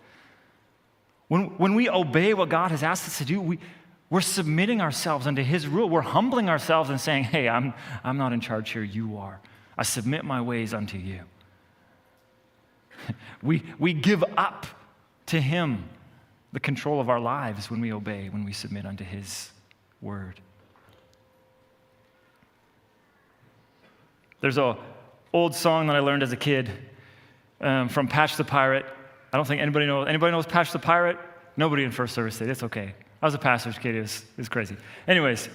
When, 1.29 1.57
when 1.57 1.75
we 1.75 1.89
obey 1.89 2.33
what 2.33 2.49
God 2.49 2.71
has 2.71 2.83
asked 2.83 3.07
us 3.07 3.19
to 3.19 3.25
do, 3.25 3.39
we, 3.39 3.59
we're 4.09 4.19
submitting 4.19 4.81
ourselves 4.81 5.27
unto 5.27 5.43
His 5.43 5.67
rule. 5.67 5.87
We're 5.87 6.01
humbling 6.01 6.49
ourselves 6.49 6.89
and 6.89 6.99
saying, 6.99 7.25
Hey, 7.25 7.47
I'm, 7.47 7.73
I'm 8.03 8.17
not 8.17 8.33
in 8.33 8.41
charge 8.41 8.71
here, 8.71 8.83
you 8.83 9.17
are. 9.17 9.39
I 9.77 9.83
submit 9.83 10.25
my 10.25 10.41
ways 10.41 10.73
unto 10.73 10.97
you. 10.97 11.21
we, 13.43 13.63
we 13.77 13.93
give 13.93 14.23
up 14.37 14.65
to 15.27 15.39
Him 15.39 15.85
the 16.51 16.59
control 16.59 16.99
of 16.99 17.09
our 17.09 17.19
lives 17.19 17.69
when 17.69 17.79
we 17.79 17.93
obey, 17.93 18.29
when 18.29 18.43
we 18.43 18.51
submit 18.51 18.87
unto 18.87 19.03
His 19.03 19.51
word. 20.01 20.41
There's 24.41 24.57
a 24.57 24.77
old 25.31 25.53
song 25.53 25.87
that 25.87 25.95
I 25.95 25.99
learned 25.99 26.23
as 26.23 26.31
a 26.31 26.37
kid 26.37 26.71
um, 27.61 27.87
from 27.87 28.07
Patch 28.07 28.35
the 28.35 28.43
Pirate. 28.43 28.85
I 29.31 29.37
don't 29.37 29.45
think 29.45 29.61
anybody 29.61 29.85
knows. 29.85 30.07
Anybody 30.07 30.31
knows 30.31 30.45
Patch 30.45 30.71
the 30.71 30.79
Pirate? 30.79 31.17
Nobody 31.55 31.83
in 31.83 31.91
first 31.91 32.15
service 32.15 32.39
did. 32.39 32.49
It's 32.49 32.63
okay. 32.63 32.93
I 33.21 33.25
was 33.25 33.33
a 33.33 33.39
pastor's 33.39 33.77
kid. 33.77 33.95
It 33.95 34.01
was, 34.01 34.21
it 34.21 34.37
was 34.37 34.49
crazy. 34.49 34.77
Anyways, 35.07 35.49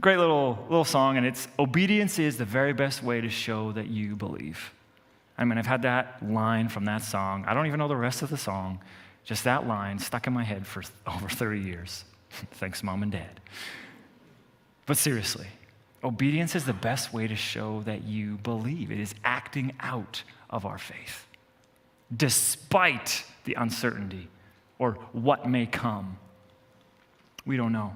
great 0.00 0.18
little, 0.18 0.58
little 0.68 0.84
song, 0.84 1.16
and 1.16 1.26
it's 1.26 1.46
obedience 1.58 2.18
is 2.18 2.38
the 2.38 2.44
very 2.44 2.72
best 2.72 3.02
way 3.02 3.20
to 3.20 3.28
show 3.28 3.72
that 3.72 3.88
you 3.88 4.16
believe. 4.16 4.72
I 5.36 5.44
mean, 5.44 5.58
I've 5.58 5.66
had 5.66 5.82
that 5.82 6.26
line 6.28 6.68
from 6.68 6.86
that 6.86 7.02
song. 7.02 7.44
I 7.46 7.54
don't 7.54 7.66
even 7.66 7.78
know 7.78 7.88
the 7.88 7.96
rest 7.96 8.22
of 8.22 8.30
the 8.30 8.36
song, 8.36 8.80
just 9.24 9.44
that 9.44 9.68
line 9.68 9.98
stuck 9.98 10.26
in 10.26 10.32
my 10.32 10.44
head 10.44 10.66
for 10.66 10.82
over 11.06 11.28
30 11.28 11.60
years. 11.60 12.04
Thanks, 12.52 12.82
mom 12.82 13.02
and 13.02 13.12
dad. 13.12 13.40
But 14.86 14.96
seriously, 14.96 15.46
obedience 16.02 16.56
is 16.56 16.64
the 16.64 16.72
best 16.72 17.12
way 17.12 17.28
to 17.28 17.36
show 17.36 17.82
that 17.82 18.02
you 18.04 18.38
believe. 18.38 18.90
It 18.90 18.98
is 18.98 19.14
acting 19.22 19.74
out 19.80 20.24
of 20.50 20.64
our 20.64 20.78
faith 20.78 21.27
despite 22.14 23.24
the 23.44 23.54
uncertainty 23.54 24.28
or 24.78 24.92
what 25.12 25.48
may 25.48 25.66
come. 25.66 26.18
We 27.44 27.56
don't 27.56 27.72
know. 27.72 27.94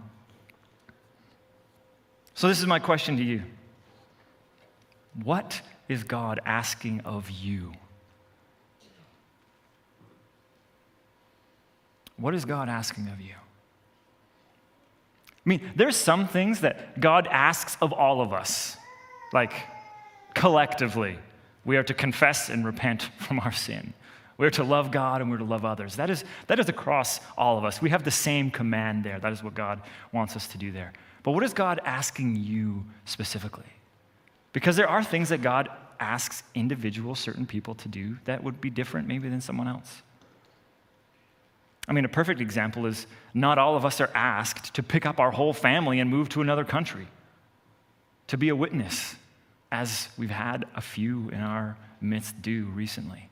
So, 2.34 2.48
this 2.48 2.58
is 2.60 2.66
my 2.66 2.78
question 2.78 3.16
to 3.18 3.22
you 3.22 3.42
What 5.22 5.60
is 5.88 6.04
God 6.04 6.40
asking 6.44 7.00
of 7.00 7.30
you? 7.30 7.72
What 12.16 12.34
is 12.34 12.44
God 12.44 12.68
asking 12.68 13.08
of 13.08 13.20
you? 13.20 13.34
I 15.44 15.48
mean, 15.48 15.72
there's 15.74 15.96
some 15.96 16.28
things 16.28 16.60
that 16.60 17.00
God 17.00 17.26
asks 17.28 17.76
of 17.80 17.92
all 17.92 18.20
of 18.20 18.32
us, 18.32 18.76
like 19.32 19.52
collectively. 20.34 21.18
We 21.64 21.76
are 21.76 21.82
to 21.82 21.94
confess 21.94 22.48
and 22.48 22.64
repent 22.64 23.02
from 23.18 23.40
our 23.40 23.52
sin. 23.52 23.92
We're 24.42 24.50
to 24.50 24.64
love 24.64 24.90
God 24.90 25.20
and 25.20 25.30
we're 25.30 25.36
to 25.36 25.44
love 25.44 25.64
others. 25.64 25.94
That 25.94 26.10
is, 26.10 26.24
that 26.48 26.58
is 26.58 26.68
across 26.68 27.20
all 27.38 27.58
of 27.58 27.64
us. 27.64 27.80
We 27.80 27.90
have 27.90 28.02
the 28.02 28.10
same 28.10 28.50
command 28.50 29.04
there. 29.04 29.20
That 29.20 29.32
is 29.32 29.40
what 29.40 29.54
God 29.54 29.80
wants 30.10 30.34
us 30.34 30.48
to 30.48 30.58
do 30.58 30.72
there. 30.72 30.92
But 31.22 31.30
what 31.30 31.44
is 31.44 31.52
God 31.52 31.80
asking 31.84 32.34
you 32.34 32.84
specifically? 33.04 33.70
Because 34.52 34.74
there 34.74 34.88
are 34.88 35.04
things 35.04 35.28
that 35.28 35.42
God 35.42 35.68
asks 36.00 36.42
individual, 36.56 37.14
certain 37.14 37.46
people 37.46 37.76
to 37.76 37.88
do 37.88 38.18
that 38.24 38.42
would 38.42 38.60
be 38.60 38.68
different 38.68 39.06
maybe 39.06 39.28
than 39.28 39.40
someone 39.40 39.68
else. 39.68 40.02
I 41.86 41.92
mean, 41.92 42.04
a 42.04 42.08
perfect 42.08 42.40
example 42.40 42.86
is 42.86 43.06
not 43.34 43.58
all 43.58 43.76
of 43.76 43.84
us 43.84 44.00
are 44.00 44.10
asked 44.12 44.74
to 44.74 44.82
pick 44.82 45.06
up 45.06 45.20
our 45.20 45.30
whole 45.30 45.52
family 45.52 46.00
and 46.00 46.10
move 46.10 46.28
to 46.30 46.40
another 46.40 46.64
country, 46.64 47.06
to 48.26 48.36
be 48.36 48.48
a 48.48 48.56
witness, 48.56 49.14
as 49.70 50.08
we've 50.18 50.30
had 50.30 50.64
a 50.74 50.80
few 50.80 51.28
in 51.28 51.38
our 51.38 51.76
midst 52.00 52.42
do 52.42 52.64
recently. 52.64 53.28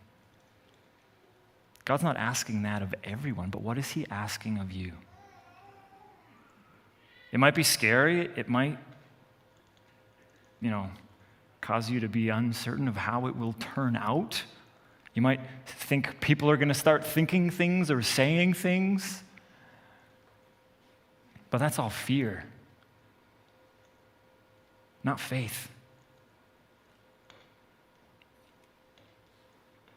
God's 1.85 2.03
not 2.03 2.17
asking 2.17 2.63
that 2.63 2.83
of 2.83 2.95
everyone, 3.03 3.51
but 3.51 3.63
what 3.63 3.79
is 3.79 3.91
He 3.91 4.07
asking 4.11 4.59
of 4.59 4.71
you? 4.71 4.93
It 7.33 7.39
might 7.39 7.55
be 7.55 7.63
scary. 7.63 8.31
It 8.37 8.49
might, 8.49 8.79
you 10.61 10.71
know, 10.71 10.91
cause 11.61 11.91
you 11.91 12.01
to 12.01 12.09
be 12.09 12.29
uncertain 12.29 12.89
of 12.89 12.97
how 12.97 13.27
it 13.27 13.37
will 13.37 13.55
turn 13.55 13.97
out. 13.97 14.43
You 15.15 15.23
might 15.23 15.41
think 15.67 16.21
people 16.21 16.51
are 16.51 16.57
going 16.57 16.69
to 16.69 16.75
start 16.75 17.05
thinking 17.05 17.51
things 17.51 17.91
or 17.91 18.03
saying 18.03 18.55
things. 18.55 19.23
But 21.51 21.59
that's 21.59 21.79
all 21.79 21.91
fear, 21.91 22.45
not 25.03 25.19
faith. 25.19 25.69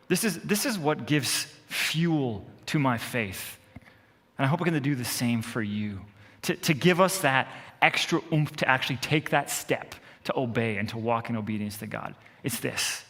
This 0.08 0.24
is, 0.24 0.40
this 0.40 0.66
is 0.66 0.78
what 0.78 1.06
gives 1.06 1.46
fuel 1.74 2.46
to 2.68 2.80
my 2.80 2.98
faith. 2.98 3.60
And 4.38 4.46
I 4.46 4.48
hope 4.48 4.60
we're 4.60 4.66
going 4.66 4.74
to 4.76 4.80
do 4.80 4.96
the 4.96 5.06
same 5.06 5.42
for 5.42 5.62
you. 5.62 6.02
To, 6.44 6.56
to 6.56 6.74
give 6.74 7.00
us 7.00 7.20
that 7.20 7.48
extra 7.82 8.22
oomph 8.32 8.56
to 8.58 8.68
actually 8.68 8.98
take 8.98 9.30
that 9.32 9.50
step 9.50 9.96
to 10.26 10.38
obey 10.38 10.78
and 10.78 10.88
to 10.90 10.98
walk 10.98 11.30
in 11.30 11.36
obedience 11.36 11.78
to 11.78 11.88
God. 11.88 12.16
It's 12.44 12.60
this 12.60 13.04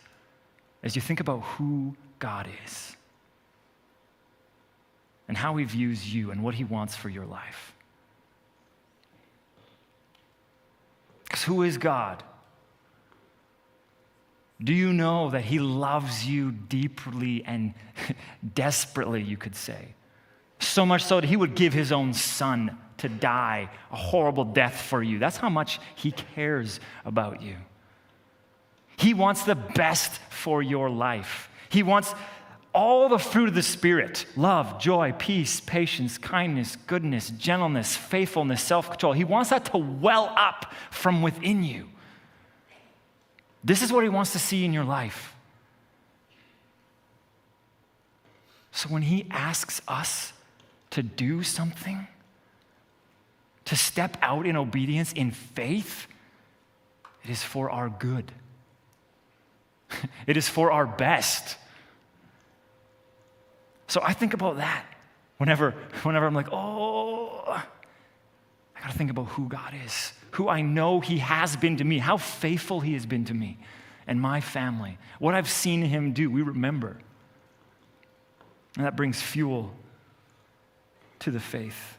as 0.82 0.96
you 0.96 1.02
think 1.02 1.20
about 1.20 1.42
who 1.42 1.96
God 2.20 2.48
is 2.66 2.96
and 5.28 5.38
how 5.38 5.56
He 5.56 5.66
views 5.66 6.14
you 6.14 6.32
and 6.32 6.44
what 6.44 6.56
He 6.56 6.64
wants 6.64 6.96
for 6.96 7.10
your 7.10 7.26
life. 7.26 7.74
Because 11.26 11.44
who 11.44 11.64
is 11.64 11.78
God? 11.78 12.24
Do 14.64 14.74
you 14.74 14.94
know 14.94 15.30
that 15.32 15.44
He 15.44 15.60
loves 15.60 16.26
you 16.26 16.52
deeply 16.52 17.44
and 17.46 17.74
desperately, 18.56 19.22
you 19.22 19.38
could 19.38 19.56
say? 19.56 19.96
So 20.60 20.86
much 20.86 21.04
so 21.04 21.20
that 21.20 21.28
He 21.28 21.36
would 21.36 21.56
give 21.56 21.74
His 21.74 21.92
own 21.92 22.14
Son 22.14 22.78
to 22.98 23.10
die 23.10 23.70
a 23.92 23.96
horrible 23.96 24.46
death 24.46 24.82
for 24.82 25.04
you. 25.04 25.20
That's 25.20 25.38
how 25.38 25.50
much 25.50 25.80
He 25.96 26.12
cares 26.12 26.80
about 27.04 27.42
you. 27.42 27.58
He 28.96 29.14
wants 29.14 29.44
the 29.44 29.56
best 29.56 30.20
for 30.30 30.62
your 30.62 30.90
life. 30.90 31.50
He 31.70 31.84
wants 31.84 32.14
all 32.74 33.10
the 33.10 33.20
fruit 33.20 33.50
of 33.50 33.56
the 33.56 33.62
Spirit 33.62 34.26
love, 34.36 34.80
joy, 34.80 35.14
peace, 35.18 35.60
patience, 35.60 36.18
kindness, 36.18 36.76
goodness, 36.88 37.30
gentleness, 37.32 37.96
faithfulness, 37.96 38.62
self 38.62 38.90
control. 38.90 39.14
He 39.14 39.24
wants 39.24 39.50
that 39.50 39.66
to 39.66 39.78
well 39.78 40.34
up 40.38 40.74
from 40.92 41.22
within 41.22 41.64
you. 41.64 41.90
This 43.64 43.82
is 43.82 43.92
what 43.92 44.04
He 44.04 44.10
wants 44.10 44.34
to 44.34 44.40
see 44.40 44.66
in 44.66 44.74
your 44.74 44.84
life. 44.84 45.34
So 48.72 48.90
when 48.90 49.04
He 49.04 49.26
asks 49.30 49.82
us 49.88 50.34
to 50.92 51.04
do 51.04 51.44
something, 51.44 52.08
to 53.66 53.76
step 53.76 54.18
out 54.22 54.46
in 54.46 54.58
obedience, 54.58 55.14
in 55.14 55.32
faith, 55.32 56.08
it 57.24 57.30
is 57.30 57.42
for 57.42 57.70
our 57.70 57.90
good. 57.90 58.32
it 60.28 60.36
is 60.36 60.50
for 60.50 60.72
our 60.72 60.86
best. 60.86 61.58
So 63.88 64.02
I 64.04 64.14
think 64.14 64.34
about 64.34 64.58
that 64.58 64.86
whenever, 65.38 65.72
whenever 66.04 66.26
I'm 66.26 66.34
like, 66.34 66.52
oh, 66.52 67.44
I 67.48 68.82
got 68.82 68.92
to 68.92 68.98
think 68.98 69.12
about 69.12 69.28
who 69.28 69.48
God 69.48 69.74
is, 69.86 70.14
who 70.34 70.50
I 70.50 70.62
know 70.62 71.00
He 71.00 71.18
has 71.20 71.56
been 71.56 71.78
to 71.78 71.84
me, 71.84 72.00
how 72.00 72.18
faithful 72.18 72.80
He 72.82 72.94
has 72.94 73.06
been 73.06 73.26
to 73.26 73.34
me 73.34 73.58
and 74.06 74.20
my 74.20 74.42
family, 74.42 74.98
what 75.20 75.34
I've 75.34 75.50
seen 75.50 75.82
Him 75.82 76.14
do. 76.14 76.30
We 76.30 76.42
remember. 76.42 76.98
And 78.76 78.86
that 78.86 78.96
brings 78.96 79.22
fuel 79.22 79.74
to 81.20 81.32
the 81.32 81.40
faith. 81.40 81.98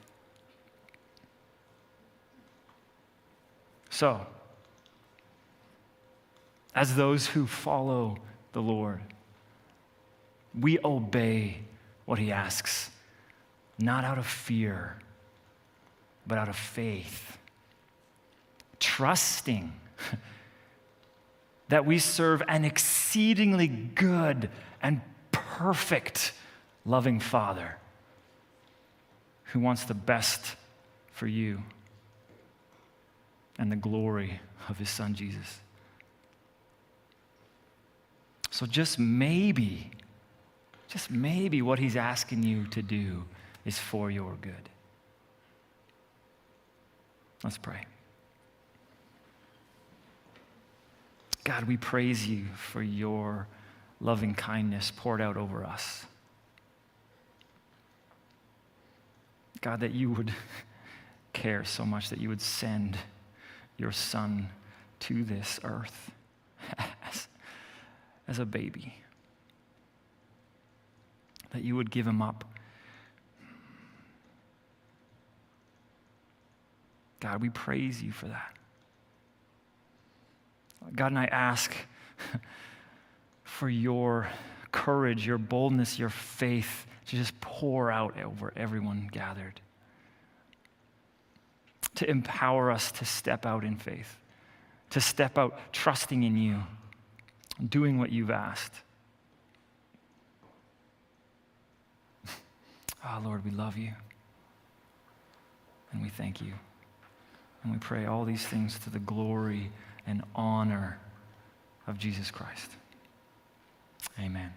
So, 3.88 4.27
as 6.75 6.97
those 6.97 7.29
who 7.29 7.47
follow 7.47 8.16
the 8.53 8.61
Lord, 8.61 9.01
we 10.59 10.79
obey 10.85 11.59
what 12.05 12.18
he 12.18 12.33
asks, 12.33 12.90
not 13.79 14.05
out 14.05 14.18
of 14.18 14.27
fear, 14.27 14.99
but 16.27 16.38
out 16.38 16.49
of 16.49 16.57
faith, 16.57 17.38
trusting 18.85 19.73
that 21.68 21.87
we 21.87 21.99
serve 21.99 22.42
an 22.49 22.66
exceedingly 22.66 23.66
good 23.66 24.51
and 24.83 25.01
perfect 25.33 26.33
loving 26.85 27.18
Father 27.18 27.79
who 29.44 29.61
wants 29.61 29.85
the 29.85 29.94
best 29.94 30.57
for 31.12 31.27
you 31.27 31.62
and 33.59 33.73
the 33.73 33.77
glory 33.77 34.40
of 34.68 34.77
his 34.77 34.90
Son 34.90 35.14
Jesus. 35.14 35.61
So, 38.51 38.66
just 38.66 38.99
maybe, 38.99 39.90
just 40.88 41.11
maybe 41.11 41.62
what 41.62 41.79
he's 41.79 41.97
asking 41.97 42.42
you 42.42 42.66
to 42.66 42.83
do 42.83 43.25
is 43.64 43.79
for 43.79 44.11
your 44.11 44.37
good. 44.42 44.68
Let's 47.42 47.59
pray. 47.59 47.87
God, 51.44 51.64
we 51.64 51.76
praise 51.76 52.26
you 52.26 52.46
for 52.57 52.83
your 52.83 53.46
loving 54.00 54.35
kindness 54.35 54.90
poured 54.96 55.20
out 55.20 55.37
over 55.37 55.62
us. 55.62 56.07
God, 59.61 59.80
that 59.80 59.92
you 59.92 60.11
would 60.11 60.33
care 61.35 61.64
so 61.64 61.85
much 61.85 62.09
that 62.09 62.18
you 62.18 62.30
would 62.30 62.40
send 62.40 62.96
your 63.76 63.92
son 63.92 64.48
to 65.00 65.22
this 65.22 65.61
earth 65.64 66.11
as, 66.78 67.28
as 68.26 68.38
a 68.38 68.46
baby. 68.46 68.94
That 71.50 71.62
you 71.62 71.76
would 71.76 71.90
give 71.90 72.07
him 72.07 72.22
up. 72.22 72.44
God, 77.20 77.40
we 77.40 77.50
praise 77.50 78.02
you 78.02 78.12
for 78.12 78.26
that. 78.28 78.54
God, 80.94 81.07
and 81.07 81.18
I 81.18 81.27
ask 81.27 81.75
for 83.44 83.68
your 83.68 84.29
courage, 84.73 85.27
your 85.27 85.38
boldness, 85.38 85.99
your 85.99 86.09
faith 86.09 86.87
to 87.07 87.16
just 87.16 87.38
pour 87.40 87.90
out 87.90 88.20
over 88.20 88.53
everyone 88.57 89.09
gathered. 89.12 89.61
To 91.97 92.11
empower 92.11 92.70
us 92.70 92.90
to 92.92 93.05
step 93.05 93.47
out 93.47 93.64
in 93.64 93.77
faith, 93.77 94.18
to 94.90 95.01
step 95.01 95.38
out 95.38 95.57
trusting 95.73 96.25
in 96.25 96.37
you, 96.37 96.62
doing 97.68 97.99
what 97.99 98.11
you've 98.11 98.31
asked. 98.31 98.75
Ah, 103.07 103.20
oh, 103.20 103.29
Lord, 103.29 103.44
we 103.44 103.51
love 103.51 103.77
you. 103.77 103.92
And 105.92 106.01
we 106.03 106.09
thank 106.09 106.40
you. 106.40 106.55
And 107.62 107.70
we 107.70 107.79
pray 107.79 108.07
all 108.07 108.25
these 108.25 108.47
things 108.47 108.79
to 108.79 108.90
the 108.90 108.99
glory 108.99 109.70
and 110.06 110.22
honor 110.34 110.98
of 111.86 111.98
Jesus 111.98 112.30
Christ. 112.30 112.70
Amen. 114.18 114.52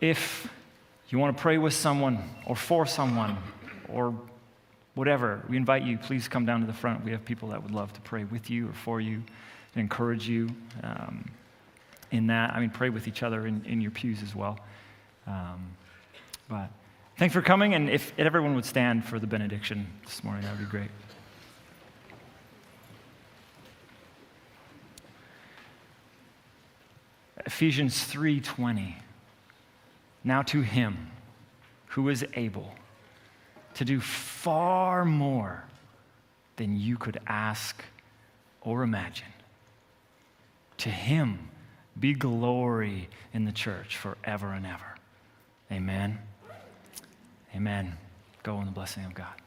If 0.00 0.48
you 1.08 1.18
want 1.18 1.36
to 1.36 1.40
pray 1.40 1.58
with 1.58 1.72
someone 1.72 2.18
or 2.46 2.56
for 2.56 2.86
someone 2.86 3.38
or 3.88 4.14
whatever, 4.94 5.42
we 5.48 5.56
invite 5.56 5.82
you, 5.84 5.98
please 5.98 6.28
come 6.28 6.46
down 6.46 6.60
to 6.60 6.66
the 6.66 6.72
front. 6.72 7.04
We 7.04 7.12
have 7.12 7.24
people 7.24 7.48
that 7.50 7.62
would 7.62 7.72
love 7.72 7.92
to 7.94 8.00
pray 8.00 8.24
with 8.24 8.50
you 8.50 8.68
or 8.68 8.72
for 8.72 9.00
you, 9.00 9.22
to 9.74 9.80
encourage 9.80 10.28
you 10.28 10.50
um, 10.82 11.30
in 12.10 12.26
that. 12.28 12.54
I 12.54 12.60
mean, 12.60 12.70
pray 12.70 12.90
with 12.90 13.08
each 13.08 13.22
other 13.22 13.46
in, 13.46 13.64
in 13.64 13.80
your 13.80 13.90
pews 13.90 14.22
as 14.22 14.34
well. 14.34 14.58
Um, 15.26 15.76
but 16.48 16.70
thanks 17.18 17.34
for 17.34 17.42
coming, 17.42 17.74
and 17.74 17.90
if 17.90 18.12
everyone 18.18 18.54
would 18.54 18.64
stand 18.64 19.04
for 19.04 19.18
the 19.18 19.26
benediction 19.26 19.86
this 20.04 20.22
morning, 20.22 20.42
that 20.42 20.52
would 20.52 20.64
be 20.64 20.70
great. 20.70 20.90
Ephesians 27.46 28.04
3:20 28.04 28.96
Now 30.24 30.42
to 30.42 30.62
him 30.62 31.12
who 31.90 32.08
is 32.08 32.26
able 32.34 32.74
to 33.74 33.84
do 33.84 34.00
far 34.00 35.04
more 35.04 35.64
than 36.56 36.78
you 36.78 36.96
could 36.96 37.18
ask 37.26 37.84
or 38.60 38.82
imagine. 38.82 39.32
To 40.78 40.90
him 40.90 41.50
be 41.98 42.12
glory 42.12 43.08
in 43.32 43.44
the 43.44 43.52
church 43.52 43.96
forever 43.96 44.52
and 44.52 44.66
ever. 44.66 44.96
Amen. 45.70 46.18
Amen. 47.54 47.96
Go 48.42 48.58
in 48.60 48.66
the 48.66 48.72
blessing 48.72 49.04
of 49.04 49.14
God. 49.14 49.40